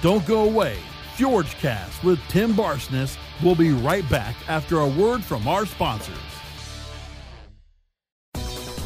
Don't 0.00 0.24
go 0.26 0.44
away. 0.44 0.76
FjordCast 1.16 2.02
with 2.02 2.18
Tim 2.28 2.54
Barsness 2.54 3.18
will 3.42 3.54
be 3.54 3.72
right 3.72 4.08
back 4.08 4.34
after 4.48 4.78
a 4.78 4.88
word 4.88 5.22
from 5.22 5.46
our 5.46 5.66
sponsors. 5.66 6.16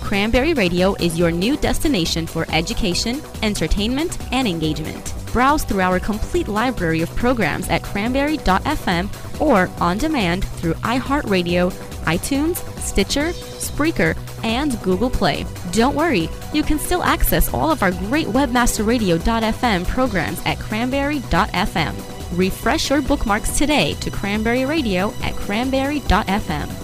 Cranberry 0.03 0.53
Radio 0.53 0.95
is 0.97 1.19
your 1.19 1.31
new 1.31 1.57
destination 1.57 2.27
for 2.27 2.47
education, 2.51 3.23
entertainment, 3.43 4.19
and 4.33 4.47
engagement. 4.47 5.24
Browse 5.35 5.65
through 5.65 5.81
our 5.81 5.99
complete 5.99 6.47
library 6.47 7.03
of 7.03 7.15
programs 7.17 7.69
at 7.69 7.83
cranberry.fm 7.83 9.41
or 9.41 9.69
on 9.83 9.99
demand 9.99 10.45
through 10.45 10.75
iHeartRadio, 10.75 11.73
iTunes, 12.05 12.59
Stitcher, 12.79 13.31
Spreaker, 13.31 14.17
and 14.45 14.81
Google 14.83 15.11
Play. 15.11 15.45
Don't 15.73 15.97
worry, 15.97 16.29
you 16.53 16.63
can 16.63 16.79
still 16.79 17.03
access 17.03 17.53
all 17.53 17.73
of 17.73 17.83
our 17.83 17.91
great 17.91 18.29
webmasterradio.fm 18.29 19.89
programs 19.89 20.41
at 20.47 20.61
cranberry.fm. 20.61 22.39
Refresh 22.39 22.91
your 22.91 23.03
bookmarks 23.03 23.59
today 23.59 23.95
to 23.95 24.13
Cranberry 24.13 24.65
Radio 24.67 25.13
at 25.25 25.35
cranberry.fm. 25.35 26.84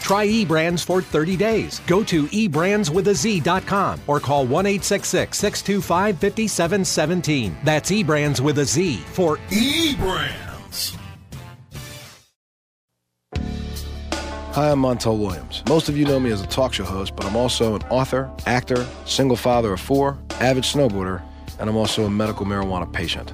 Try 0.00 0.26
eBrandz 0.26 0.84
for 0.84 1.00
30 1.00 1.36
days. 1.36 1.80
Go 1.86 2.02
to 2.04 2.24
eBrandsWithAZ.com 2.26 4.00
or 4.06 4.18
call 4.20 4.46
1 4.46 4.82
625 4.82 6.18
5717. 6.18 7.56
That's 7.62 7.90
eBrandz 7.90 8.40
with 8.40 8.58
a 8.58 8.64
Z 8.64 8.96
for 9.12 9.36
eBrandz. 9.50 10.96
Hi, 14.52 14.72
I'm 14.72 14.82
Montel 14.82 15.16
Williams. 15.16 15.62
Most 15.68 15.88
of 15.88 15.96
you 15.96 16.04
know 16.04 16.18
me 16.18 16.32
as 16.32 16.42
a 16.42 16.46
talk 16.48 16.72
show 16.72 16.82
host, 16.82 17.14
but 17.14 17.24
I'm 17.24 17.36
also 17.36 17.76
an 17.76 17.82
author, 17.82 18.28
actor, 18.46 18.84
single 19.06 19.36
father 19.36 19.72
of 19.72 19.80
four, 19.80 20.18
avid 20.40 20.64
snowboarder, 20.64 21.22
and 21.60 21.70
I'm 21.70 21.76
also 21.76 22.04
a 22.04 22.10
medical 22.10 22.44
marijuana 22.44 22.92
patient. 22.92 23.32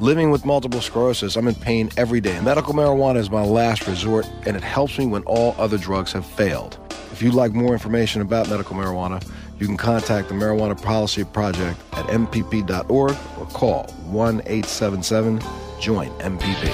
Living 0.00 0.30
with 0.30 0.44
multiple 0.44 0.80
sclerosis, 0.80 1.34
I'm 1.34 1.48
in 1.48 1.56
pain 1.56 1.90
every 1.96 2.20
day. 2.20 2.38
Medical 2.40 2.72
marijuana 2.72 3.16
is 3.16 3.30
my 3.30 3.42
last 3.42 3.88
resort, 3.88 4.30
and 4.46 4.56
it 4.56 4.62
helps 4.62 4.96
me 4.96 5.06
when 5.06 5.24
all 5.24 5.56
other 5.58 5.76
drugs 5.76 6.12
have 6.12 6.24
failed. 6.24 6.78
If 7.10 7.20
you'd 7.20 7.34
like 7.34 7.52
more 7.52 7.72
information 7.72 8.22
about 8.22 8.48
medical 8.48 8.76
marijuana, 8.76 9.20
you 9.58 9.66
can 9.66 9.76
contact 9.76 10.28
the 10.28 10.34
Marijuana 10.34 10.80
Policy 10.80 11.24
Project 11.24 11.80
at 11.94 12.06
MPP.org 12.06 13.16
or 13.40 13.46
call 13.46 13.88
1 14.06 14.42
877 14.46 15.40
JOIN 15.80 16.10
MPP. 16.20 16.72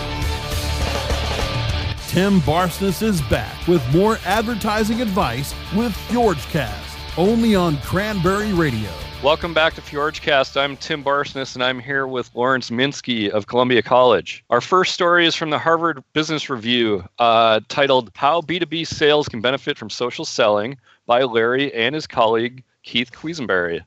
Tim 2.08 2.40
Barsness 2.42 3.02
is 3.02 3.22
back 3.22 3.66
with 3.66 3.82
more 3.94 4.18
advertising 4.26 5.00
advice 5.00 5.54
with 5.74 5.92
FjordCast, 6.08 7.16
only 7.16 7.54
on 7.54 7.78
Cranberry 7.78 8.52
Radio. 8.52 8.90
Welcome 9.24 9.54
back 9.54 9.72
to 9.76 9.80
FjordCast. 9.80 10.60
I'm 10.60 10.76
Tim 10.76 11.02
Barsness, 11.02 11.54
and 11.54 11.64
I'm 11.64 11.80
here 11.80 12.06
with 12.06 12.30
Lawrence 12.34 12.68
Minsky 12.68 13.30
of 13.30 13.46
Columbia 13.46 13.80
College. 13.80 14.44
Our 14.50 14.60
first 14.60 14.92
story 14.92 15.24
is 15.24 15.34
from 15.34 15.48
the 15.48 15.58
Harvard 15.58 16.04
Business 16.12 16.50
Review, 16.50 17.02
uh, 17.18 17.60
titled 17.68 18.10
"How 18.16 18.42
B2B 18.42 18.86
Sales 18.86 19.26
Can 19.26 19.40
Benefit 19.40 19.78
from 19.78 19.88
Social 19.88 20.26
Selling" 20.26 20.76
by 21.06 21.22
Larry 21.22 21.72
and 21.72 21.94
his 21.94 22.06
colleague 22.06 22.62
Keith 22.82 23.12
Quesenberry. 23.12 23.82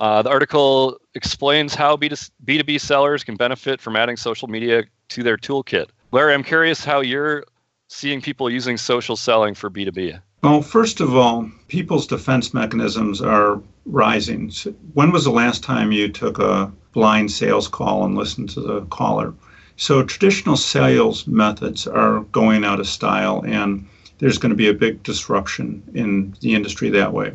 Uh, 0.00 0.22
the 0.22 0.30
article 0.30 0.98
explains 1.14 1.76
how 1.76 1.96
B2B 1.96 2.80
sellers 2.80 3.22
can 3.22 3.36
benefit 3.36 3.80
from 3.80 3.94
adding 3.94 4.16
social 4.16 4.48
media 4.48 4.82
to 5.10 5.22
their 5.22 5.36
toolkit. 5.36 5.86
Larry, 6.10 6.34
I'm 6.34 6.42
curious 6.42 6.84
how 6.84 7.00
you're 7.00 7.44
seeing 7.86 8.20
people 8.20 8.50
using 8.50 8.76
social 8.76 9.14
selling 9.14 9.54
for 9.54 9.70
B2B. 9.70 10.20
Well, 10.44 10.60
first 10.60 11.00
of 11.00 11.16
all, 11.16 11.50
people's 11.68 12.06
defense 12.06 12.52
mechanisms 12.52 13.22
are 13.22 13.62
rising. 13.86 14.52
When 14.92 15.10
was 15.10 15.24
the 15.24 15.30
last 15.30 15.62
time 15.62 15.90
you 15.90 16.10
took 16.10 16.38
a 16.38 16.70
blind 16.92 17.32
sales 17.32 17.66
call 17.66 18.04
and 18.04 18.14
listened 18.14 18.50
to 18.50 18.60
the 18.60 18.82
caller? 18.82 19.32
So, 19.78 20.02
traditional 20.02 20.58
sales 20.58 21.26
methods 21.26 21.86
are 21.86 22.20
going 22.32 22.62
out 22.62 22.78
of 22.78 22.86
style, 22.86 23.42
and 23.46 23.88
there's 24.18 24.36
going 24.36 24.50
to 24.50 24.54
be 24.56 24.68
a 24.68 24.74
big 24.74 25.02
disruption 25.02 25.82
in 25.94 26.36
the 26.42 26.54
industry 26.54 26.90
that 26.90 27.14
way. 27.14 27.32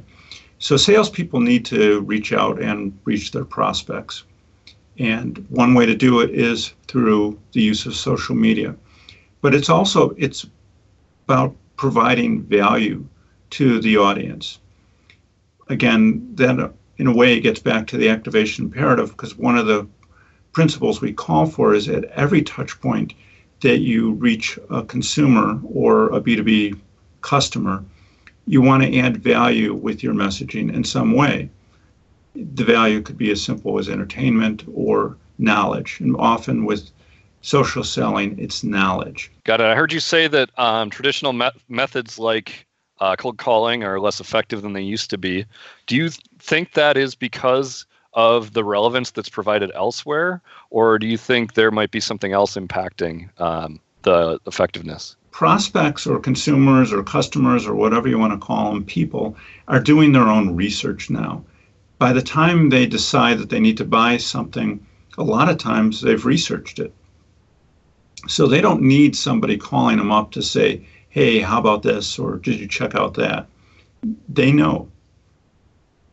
So, 0.60 0.78
salespeople 0.78 1.40
need 1.40 1.66
to 1.66 2.02
reach 2.02 2.32
out 2.32 2.62
and 2.62 2.96
reach 3.06 3.32
their 3.32 3.44
prospects. 3.44 4.24
And 5.00 5.44
one 5.50 5.74
way 5.74 5.88
to 5.88 5.96
do 5.96 6.20
it 6.20 6.30
is 6.30 6.74
through 6.88 7.40
the 7.54 7.62
use 7.64 7.88
of 7.88 7.96
social 7.96 8.36
media. 8.36 8.76
But 9.42 9.56
it's 9.56 9.70
also 9.70 10.12
it's 10.16 10.46
about 11.28 11.56
providing 11.80 12.44
value 12.44 13.06
to 13.50 13.80
the 13.80 13.96
audience. 13.96 14.60
Again, 15.70 16.30
then 16.36 16.70
in 16.98 17.08
a 17.08 17.16
way 17.16 17.40
gets 17.40 17.62
back 17.62 17.88
to 17.88 17.96
the 17.96 18.10
activation 18.10 18.66
imperative 18.66 19.12
because 19.12 19.38
one 19.38 19.58
of 19.58 19.66
the 19.66 19.88
principles 20.52 21.00
we 21.00 21.14
call 21.14 21.46
for 21.46 21.74
is 21.74 21.88
at 21.88 22.04
every 22.24 22.42
touch 22.42 22.82
point 22.82 23.14
that 23.62 23.78
you 23.78 24.12
reach 24.12 24.60
a 24.70 24.84
consumer 24.84 25.58
or 25.64 26.08
a 26.14 26.20
B2B 26.20 26.78
customer, 27.22 27.82
you 28.46 28.62
want 28.62 28.84
to 28.84 28.98
add 29.00 29.24
value 29.24 29.74
with 29.74 30.04
your 30.04 30.14
messaging 30.14 30.74
in 30.74 30.84
some 30.84 31.14
way. 31.14 31.50
The 32.36 32.66
value 32.66 33.02
could 33.02 33.18
be 33.18 33.32
as 33.32 33.42
simple 33.42 33.80
as 33.80 33.88
entertainment 33.88 34.66
or 34.74 35.16
knowledge. 35.38 36.02
And 36.02 36.14
often 36.18 36.66
with 36.66 36.92
social 37.42 37.84
selling, 37.84 38.38
it's 38.40 38.64
knowledge. 38.64 39.32
Got 39.44 39.62
it. 39.62 39.66
I 39.66 39.76
heard 39.76 39.94
you 39.94 40.00
say 40.00 40.28
that 40.28 40.50
um, 40.58 40.90
traditional 40.90 41.34
me- 41.34 41.50
methods 41.68 42.20
like 42.20 42.68
uh, 43.00 43.16
cold 43.16 43.38
calling 43.38 43.84
are 43.84 44.00
less 44.00 44.20
effective 44.20 44.62
than 44.62 44.74
they 44.74 44.82
used 44.82 45.10
to 45.10 45.18
be. 45.18 45.46
Do 45.88 45.96
you 45.96 46.10
think 46.40 46.74
that 46.74 46.98
is 46.98 47.16
because 47.16 47.86
of 48.14 48.54
the 48.54 48.64
relevance 48.64 49.12
that's 49.12 49.30
provided 49.30 49.72
elsewhere, 49.76 50.42
or 50.70 51.00
do 51.00 51.08
you 51.08 51.18
think 51.18 51.54
there 51.54 51.72
might 51.72 51.92
be 51.92 52.00
something 52.00 52.34
else 52.34 52.56
impacting 52.56 53.30
um, 53.40 53.80
the 54.02 54.40
effectiveness? 54.48 55.16
Prospects 55.32 56.06
or 56.06 56.20
consumers 56.20 56.92
or 56.92 57.04
customers 57.04 57.66
or 57.66 57.76
whatever 57.76 58.08
you 58.08 58.18
want 58.18 58.34
to 58.34 58.46
call 58.46 58.74
them, 58.74 58.84
people 58.84 59.38
are 59.68 59.80
doing 59.80 60.12
their 60.12 60.28
own 60.28 60.56
research 60.56 61.10
now. 61.10 61.44
By 62.00 62.14
the 62.14 62.22
time 62.22 62.70
they 62.70 62.86
decide 62.86 63.38
that 63.38 63.50
they 63.50 63.60
need 63.60 63.78
to 63.78 63.86
buy 63.86 64.18
something, 64.18 64.86
a 65.18 65.24
lot 65.24 65.50
of 65.50 65.58
times 65.58 66.02
they've 66.02 66.26
researched 66.26 66.80
it 66.80 66.94
so 68.28 68.48
they 68.48 68.62
don't 68.62 68.82
need 68.82 69.16
somebody 69.16 69.58
calling 69.58 69.98
them 69.98 70.12
up 70.12 70.32
to 70.32 70.42
say, 70.42 70.86
hey, 71.10 71.40
how 71.40 71.60
about 71.60 71.84
this? 71.84 72.20
Or 72.20 72.38
did 72.38 72.60
you 72.60 72.68
check 72.68 72.96
out 72.96 73.14
that? 73.16 73.48
They 74.28 74.52
know. 74.52 74.90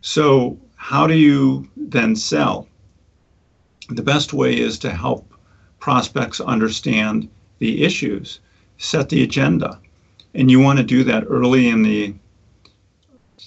So, 0.00 0.58
how 0.76 1.06
do 1.06 1.14
you 1.14 1.68
then 1.76 2.14
sell? 2.16 2.68
The 3.88 4.02
best 4.02 4.32
way 4.32 4.58
is 4.58 4.78
to 4.80 4.90
help 4.90 5.32
prospects 5.80 6.40
understand 6.40 7.28
the 7.58 7.84
issues, 7.84 8.40
set 8.78 9.08
the 9.08 9.22
agenda. 9.22 9.80
And 10.34 10.50
you 10.50 10.60
want 10.60 10.78
to 10.78 10.84
do 10.84 11.02
that 11.04 11.24
early 11.28 11.68
in 11.68 11.82
the 11.82 12.14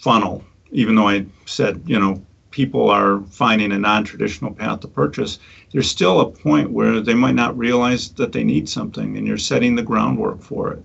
funnel, 0.02 0.44
even 0.72 0.96
though 0.96 1.08
I 1.08 1.26
said, 1.46 1.84
you 1.86 2.00
know, 2.00 2.22
people 2.52 2.90
are 2.90 3.22
finding 3.30 3.72
a 3.72 3.78
non-traditional 3.78 4.54
path 4.54 4.80
to 4.82 4.88
purchase, 4.88 5.40
there's 5.72 5.90
still 5.90 6.20
a 6.20 6.32
point 6.32 6.72
where 6.72 7.00
they 7.00 7.14
might 7.14 7.36
not 7.36 7.58
realize 7.58 8.10
that 8.14 8.32
they 8.32 8.44
need 8.44 8.68
something, 8.68 9.18
and 9.18 9.28
you're 9.28 9.38
setting 9.38 9.76
the 9.76 9.84
groundwork 9.84 10.42
for 10.42 10.74
it. 10.74 10.84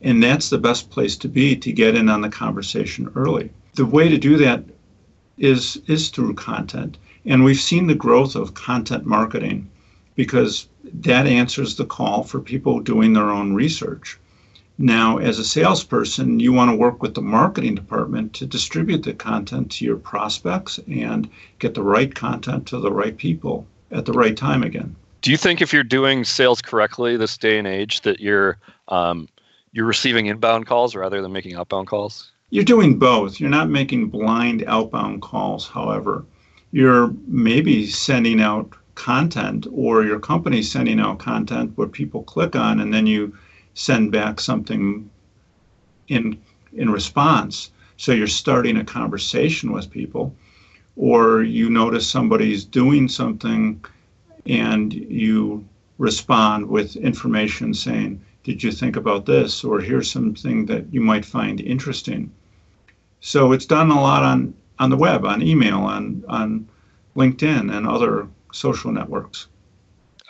And 0.00 0.22
that's 0.22 0.50
the 0.50 0.58
best 0.58 0.90
place 0.90 1.16
to 1.18 1.28
be 1.28 1.56
to 1.56 1.72
get 1.72 1.94
in 1.94 2.08
on 2.08 2.20
the 2.20 2.28
conversation 2.28 3.10
early. 3.14 3.50
The 3.74 3.86
way 3.86 4.08
to 4.08 4.18
do 4.18 4.36
that 4.38 4.64
is 5.38 5.80
is 5.86 6.08
through 6.08 6.34
content. 6.34 6.98
And 7.24 7.44
we've 7.44 7.60
seen 7.60 7.86
the 7.86 7.94
growth 7.94 8.36
of 8.36 8.54
content 8.54 9.04
marketing 9.04 9.68
because 10.14 10.68
that 10.84 11.26
answers 11.26 11.76
the 11.76 11.84
call 11.84 12.22
for 12.22 12.40
people 12.40 12.80
doing 12.80 13.12
their 13.12 13.30
own 13.30 13.52
research. 13.52 14.18
Now, 14.78 15.16
as 15.16 15.38
a 15.38 15.44
salesperson, 15.44 16.38
you 16.38 16.52
want 16.52 16.70
to 16.70 16.76
work 16.76 17.02
with 17.02 17.14
the 17.14 17.22
marketing 17.22 17.74
department 17.74 18.34
to 18.34 18.46
distribute 18.46 19.02
the 19.04 19.14
content 19.14 19.70
to 19.72 19.84
your 19.86 19.96
prospects 19.96 20.78
and 20.86 21.30
get 21.58 21.74
the 21.74 21.82
right 21.82 22.14
content 22.14 22.66
to 22.68 22.78
the 22.78 22.92
right 22.92 23.16
people 23.16 23.66
at 23.90 24.04
the 24.04 24.12
right 24.12 24.36
time 24.36 24.62
again. 24.62 24.94
Do 25.22 25.30
you 25.30 25.38
think 25.38 25.62
if 25.62 25.72
you're 25.72 25.82
doing 25.82 26.24
sales 26.24 26.60
correctly 26.60 27.16
this 27.16 27.38
day 27.38 27.58
and 27.58 27.66
age 27.66 28.02
that 28.02 28.20
you're 28.20 28.58
um, 28.88 29.28
you're 29.72 29.86
receiving 29.86 30.26
inbound 30.26 30.66
calls 30.66 30.94
rather 30.94 31.22
than 31.22 31.32
making 31.32 31.54
outbound 31.54 31.86
calls? 31.86 32.30
You're 32.50 32.64
doing 32.64 32.98
both. 32.98 33.40
You're 33.40 33.50
not 33.50 33.68
making 33.68 34.08
blind 34.08 34.62
outbound 34.66 35.22
calls, 35.22 35.68
however. 35.68 36.24
You're 36.70 37.12
maybe 37.26 37.86
sending 37.86 38.40
out 38.40 38.72
content 38.94 39.66
or 39.72 40.04
your 40.04 40.20
company 40.20 40.62
sending 40.62 41.00
out 41.00 41.18
content 41.18 41.72
where 41.76 41.88
people 41.88 42.22
click 42.22 42.56
on 42.56 42.80
and 42.80 42.92
then 42.92 43.06
you 43.06 43.36
send 43.76 44.10
back 44.10 44.40
something 44.40 45.08
in 46.08 46.38
in 46.72 46.90
response. 46.90 47.70
So 47.96 48.12
you're 48.12 48.26
starting 48.26 48.76
a 48.78 48.84
conversation 48.84 49.70
with 49.70 49.90
people, 49.90 50.34
or 50.96 51.42
you 51.42 51.70
notice 51.70 52.06
somebody's 52.06 52.64
doing 52.64 53.08
something 53.08 53.84
and 54.46 54.92
you 54.92 55.66
respond 55.98 56.66
with 56.66 56.96
information 56.96 57.74
saying, 57.74 58.20
Did 58.44 58.62
you 58.62 58.72
think 58.72 58.96
about 58.96 59.26
this? 59.26 59.64
Or 59.64 59.80
here's 59.80 60.10
something 60.10 60.66
that 60.66 60.92
you 60.92 61.00
might 61.00 61.24
find 61.24 61.60
interesting. 61.60 62.30
So 63.20 63.52
it's 63.52 63.66
done 63.66 63.90
a 63.90 64.00
lot 64.00 64.22
on, 64.22 64.54
on 64.78 64.90
the 64.90 64.96
web, 64.96 65.24
on 65.24 65.42
email, 65.42 65.80
on, 65.80 66.24
on 66.28 66.68
LinkedIn, 67.16 67.74
and 67.74 67.86
other 67.86 68.28
social 68.52 68.92
networks. 68.92 69.48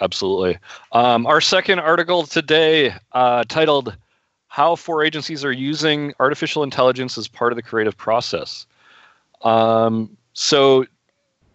Absolutely. 0.01 0.59
Um, 0.93 1.27
our 1.27 1.41
second 1.41 1.79
article 1.79 2.27
today, 2.27 2.95
uh, 3.13 3.45
titled 3.49 3.97
How 4.49 4.77
Four 4.77 5.05
Agencies 5.05 5.45
Are 5.45 5.53
Using 5.53 6.13
Artificial 6.21 6.63
Intelligence 6.63 7.17
as 7.17 7.29
Part 7.29 7.53
of 7.53 7.57
the 7.57 7.63
Creative 7.63 7.97
Process. 7.97 8.67
Um, 9.43 10.17
so 10.35 10.85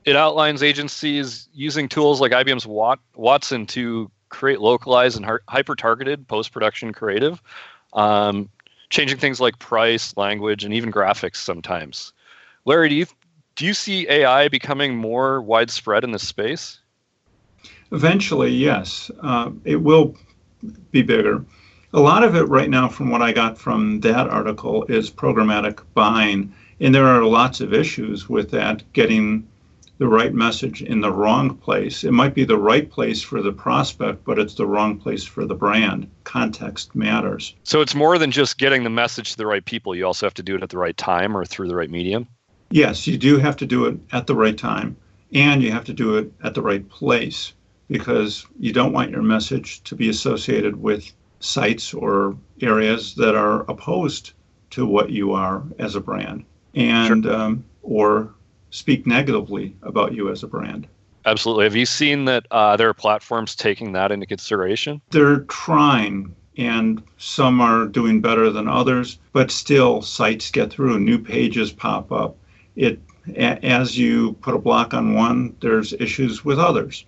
it 0.06 0.16
outlines 0.16 0.64
agencies 0.64 1.48
using 1.54 1.88
tools 1.88 2.20
like 2.20 2.32
IBM's 2.32 2.66
Wat- 2.66 3.00
Watson 3.16 3.68
to 3.68 4.10
create 4.30 4.60
localized 4.60 5.18
and 5.18 5.40
hyper 5.48 5.76
targeted 5.76 6.28
post 6.28 6.52
production 6.52 6.94
creative, 6.94 7.42
um, 7.94 8.50
changing 8.90 9.20
things 9.20 9.40
like 9.40 9.60
price, 9.60 10.16
language, 10.18 10.64
and 10.64 10.74
even 10.74 10.92
graphics 10.92 11.36
sometimes. 11.38 12.14
Larry, 12.66 12.90
do 12.90 12.96
you, 12.96 13.06
do 13.56 13.66
you 13.66 13.74
see 13.74 14.08
AI 14.10 14.48
becoming 14.48 14.96
more 14.96 15.42
widespread 15.42 16.04
in 16.04 16.12
this 16.12 16.28
space? 16.28 16.81
Eventually, 17.92 18.52
yes. 18.52 19.12
Uh, 19.22 19.52
it 19.66 19.78
will 19.78 20.16
be 20.92 21.02
bigger. 21.02 21.44
A 21.94 22.00
lot 22.00 22.24
of 22.24 22.36
it 22.36 22.44
right 22.44 22.70
now, 22.70 22.88
from 22.88 23.10
what 23.10 23.22
I 23.22 23.34
got 23.34 23.58
from 23.58 24.00
that 24.00 24.30
article, 24.30 24.86
is 24.86 25.12
programmatic 25.12 25.82
buying. 25.94 26.54
And 26.80 26.96
there 26.96 27.08
are 27.08 27.24
lots 27.26 27.60
of 27.60 27.74
issues 27.74 28.30
with 28.30 28.50
that 28.52 28.84
getting 28.94 29.48
the 29.98 30.08
right 30.08 30.34
message 30.34 30.82
in 30.82 31.02
the 31.02 31.12
wrong 31.12 31.56
place. 31.58 32.04
It 32.04 32.12
might 32.12 32.34
be 32.34 32.44
the 32.44 32.58
right 32.58 32.90
place 32.90 33.22
for 33.22 33.42
the 33.42 33.52
prospect, 33.52 34.24
but 34.24 34.40
it's 34.40 34.56
the 34.56 34.66
wrong 34.66 34.98
place 34.98 35.24
for 35.24 35.46
the 35.46 35.54
brand. 35.54 36.10
Context 36.24 36.96
matters. 36.96 37.54
So 37.64 37.82
it's 37.82 37.94
more 37.94 38.18
than 38.18 38.32
just 38.32 38.58
getting 38.58 38.84
the 38.84 38.90
message 38.90 39.32
to 39.32 39.38
the 39.38 39.46
right 39.46 39.64
people. 39.64 39.94
You 39.94 40.08
also 40.08 40.26
have 40.26 40.34
to 40.36 40.44
do 40.44 40.56
it 40.56 40.64
at 40.64 40.70
the 40.70 40.80
right 40.80 40.98
time 40.98 41.38
or 41.38 41.46
through 41.46 41.68
the 41.68 41.76
right 41.76 41.90
medium. 41.90 42.28
Yes, 42.72 43.06
you 43.06 43.18
do 43.18 43.38
have 43.38 43.58
to 43.58 43.66
do 43.68 43.86
it 43.86 44.00
at 44.12 44.26
the 44.26 44.34
right 44.34 44.58
time, 44.58 44.96
and 45.34 45.62
you 45.62 45.72
have 45.72 45.86
to 45.86 45.94
do 45.94 46.18
it 46.18 46.32
at 46.42 46.56
the 46.56 46.62
right 46.62 46.88
place 46.90 47.54
because 47.92 48.46
you 48.58 48.72
don't 48.72 48.94
want 48.94 49.12
your 49.12 49.22
message 49.22 49.84
to 49.84 49.96
be 49.96 50.08
associated 50.08 50.82
with 50.82 51.12
sites 51.42 51.94
or 51.94 52.38
areas 52.62 53.16
that 53.16 53.36
are 53.36 53.70
opposed 53.70 54.32
to 54.70 54.86
what 54.86 55.10
you 55.10 55.34
are 55.34 55.62
as 55.78 55.96
a 55.96 56.00
brand 56.00 56.46
and 56.74 57.26
sure. 57.26 57.34
um, 57.34 57.66
or 57.84 58.34
speak 58.70 59.06
negatively 59.06 59.76
about 59.84 60.14
you 60.14 60.32
as 60.32 60.42
a 60.42 60.48
brand. 60.48 60.88
Absolutely. 61.26 61.66
Have 61.66 61.76
you 61.76 61.86
seen 61.86 62.24
that 62.26 62.48
uh, 62.50 62.78
there 62.78 62.88
are 62.88 62.94
platforms 62.94 63.56
taking 63.56 63.92
that 63.92 64.10
into 64.10 64.26
consideration? 64.26 65.02
They're 65.10 65.42
trying, 65.42 66.34
and 66.58 67.04
some 67.18 67.60
are 67.60 67.86
doing 67.88 68.22
better 68.22 68.50
than 68.50 68.70
others, 68.70 69.20
but 69.34 69.52
still, 69.52 70.02
sites 70.02 70.50
get 70.50 70.72
through, 70.72 71.00
new 71.00 71.20
pages 71.20 71.74
pop 71.74 72.10
up. 72.14 72.38
It 72.78 73.02
as 73.36 73.98
you 73.98 74.34
put 74.42 74.56
a 74.56 74.60
block 74.60 74.94
on 74.94 75.14
one, 75.14 75.56
there's 75.60 75.94
issues 75.94 76.44
with 76.44 76.58
others. 76.58 77.06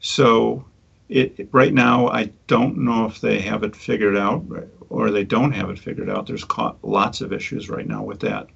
So 0.00 0.64
it, 1.08 1.48
right 1.52 1.72
now, 1.72 2.08
I 2.08 2.30
don't 2.46 2.78
know 2.78 3.06
if 3.06 3.20
they 3.20 3.40
have 3.40 3.62
it 3.62 3.74
figured 3.74 4.16
out 4.16 4.44
or 4.90 5.10
they 5.10 5.24
don't 5.24 5.52
have 5.52 5.70
it 5.70 5.78
figured 5.78 6.10
out. 6.10 6.26
There's 6.26 6.44
lots 6.82 7.20
of 7.20 7.32
issues 7.32 7.68
right 7.68 7.86
now 7.86 8.02
with 8.02 8.20
that. 8.20 8.48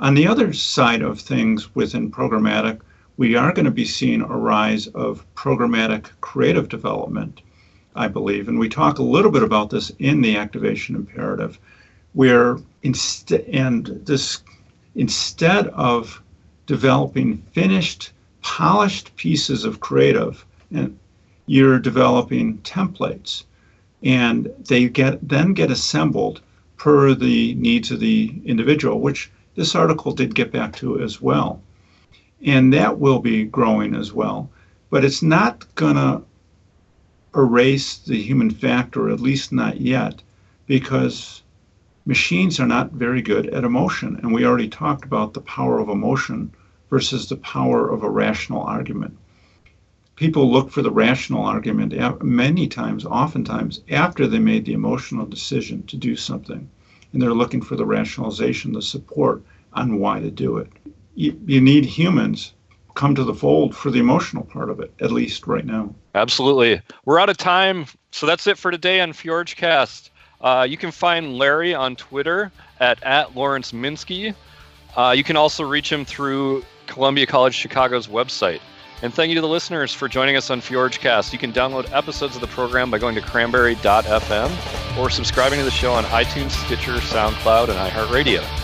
On 0.00 0.14
the 0.14 0.26
other 0.26 0.52
side 0.52 1.02
of 1.02 1.20
things 1.20 1.74
within 1.74 2.10
programmatic, 2.10 2.80
we 3.16 3.36
are 3.36 3.52
going 3.52 3.64
to 3.64 3.70
be 3.70 3.84
seeing 3.84 4.22
a 4.22 4.36
rise 4.36 4.88
of 4.88 5.24
programmatic 5.36 6.10
creative 6.20 6.68
development, 6.68 7.42
I 7.94 8.08
believe. 8.08 8.48
And 8.48 8.58
we 8.58 8.68
talk 8.68 8.98
a 8.98 9.04
little 9.04 9.30
bit 9.30 9.44
about 9.44 9.70
this 9.70 9.92
in 10.00 10.20
the 10.20 10.36
activation 10.36 10.96
imperative, 10.96 11.58
where 12.12 12.58
instead 12.82 13.42
and 13.42 13.86
this 14.04 14.42
instead 14.96 15.68
of 15.68 16.20
developing 16.66 17.42
finished, 17.52 18.12
polished 18.42 19.14
pieces 19.16 19.64
of 19.64 19.80
creative, 19.80 20.44
you're 21.46 21.78
developing 21.78 22.58
templates. 22.58 23.44
And 24.02 24.50
they 24.58 24.88
get 24.88 25.26
then 25.26 25.54
get 25.54 25.70
assembled 25.70 26.40
per 26.76 27.14
the 27.14 27.54
needs 27.54 27.90
of 27.90 28.00
the 28.00 28.34
individual 28.44 29.00
which 29.00 29.30
this 29.54 29.74
article 29.74 30.12
did 30.12 30.34
get 30.34 30.52
back 30.52 30.74
to 30.76 31.00
as 31.00 31.20
well. 31.20 31.62
And 32.44 32.72
that 32.72 32.98
will 32.98 33.20
be 33.20 33.44
growing 33.44 33.94
as 33.94 34.12
well. 34.12 34.50
But 34.90 35.04
it's 35.04 35.22
not 35.22 35.66
going 35.74 35.96
to 35.96 36.22
erase 37.34 37.98
the 37.98 38.20
human 38.20 38.50
factor 38.50 39.10
at 39.10 39.20
least 39.20 39.52
not 39.52 39.80
yet 39.80 40.22
because 40.66 41.42
machines 42.06 42.60
are 42.60 42.66
not 42.66 42.92
very 42.92 43.22
good 43.22 43.46
at 43.48 43.64
emotion. 43.64 44.18
And 44.22 44.32
we 44.32 44.44
already 44.44 44.68
talked 44.68 45.04
about 45.04 45.34
the 45.34 45.40
power 45.40 45.78
of 45.78 45.88
emotion 45.88 46.52
versus 46.90 47.28
the 47.28 47.36
power 47.36 47.90
of 47.90 48.02
a 48.02 48.10
rational 48.10 48.62
argument 48.62 49.16
people 50.16 50.50
look 50.50 50.70
for 50.70 50.82
the 50.82 50.90
rational 50.90 51.44
argument 51.44 52.22
many 52.22 52.68
times, 52.68 53.04
oftentimes, 53.04 53.80
after 53.90 54.26
they 54.26 54.38
made 54.38 54.64
the 54.64 54.72
emotional 54.72 55.26
decision 55.26 55.82
to 55.84 55.96
do 55.96 56.16
something. 56.16 56.68
And 57.12 57.22
they're 57.22 57.32
looking 57.32 57.62
for 57.62 57.76
the 57.76 57.86
rationalization, 57.86 58.72
the 58.72 58.82
support 58.82 59.42
on 59.72 59.98
why 59.98 60.20
to 60.20 60.30
do 60.30 60.56
it. 60.58 60.68
You, 61.14 61.38
you 61.46 61.60
need 61.60 61.84
humans 61.84 62.54
come 62.94 63.14
to 63.14 63.24
the 63.24 63.34
fold 63.34 63.74
for 63.74 63.90
the 63.90 63.98
emotional 63.98 64.44
part 64.44 64.70
of 64.70 64.80
it, 64.80 64.92
at 65.00 65.10
least 65.10 65.46
right 65.46 65.64
now. 65.64 65.94
Absolutely. 66.14 66.80
We're 67.04 67.18
out 67.18 67.28
of 67.28 67.36
time. 67.36 67.86
So 68.12 68.26
that's 68.26 68.46
it 68.46 68.56
for 68.56 68.70
today 68.70 69.00
on 69.00 69.12
FjorgeCast. 69.12 70.10
Uh, 70.40 70.66
you 70.68 70.76
can 70.76 70.90
find 70.90 71.36
Larry 71.36 71.74
on 71.74 71.96
Twitter 71.96 72.52
at, 72.78 73.02
at 73.02 73.34
Lawrence 73.34 73.72
Minsky. 73.72 74.34
Uh, 74.96 75.14
you 75.16 75.24
can 75.24 75.36
also 75.36 75.64
reach 75.64 75.90
him 75.90 76.04
through 76.04 76.64
Columbia 76.86 77.26
College 77.26 77.54
Chicago's 77.54 78.06
website. 78.06 78.60
And 79.04 79.12
thank 79.12 79.28
you 79.28 79.34
to 79.34 79.42
the 79.42 79.48
listeners 79.48 79.92
for 79.92 80.08
joining 80.08 80.34
us 80.34 80.48
on 80.48 80.62
FjorgeCast. 80.62 81.30
You 81.34 81.38
can 81.38 81.52
download 81.52 81.92
episodes 81.92 82.36
of 82.36 82.40
the 82.40 82.46
program 82.46 82.90
by 82.90 82.96
going 82.96 83.14
to 83.16 83.20
cranberry.fm 83.20 84.96
or 84.98 85.10
subscribing 85.10 85.58
to 85.58 85.64
the 85.66 85.70
show 85.70 85.92
on 85.92 86.04
iTunes, 86.04 86.52
Stitcher, 86.64 86.94
SoundCloud, 86.94 87.68
and 87.68 87.78
iHeartRadio. 87.78 88.63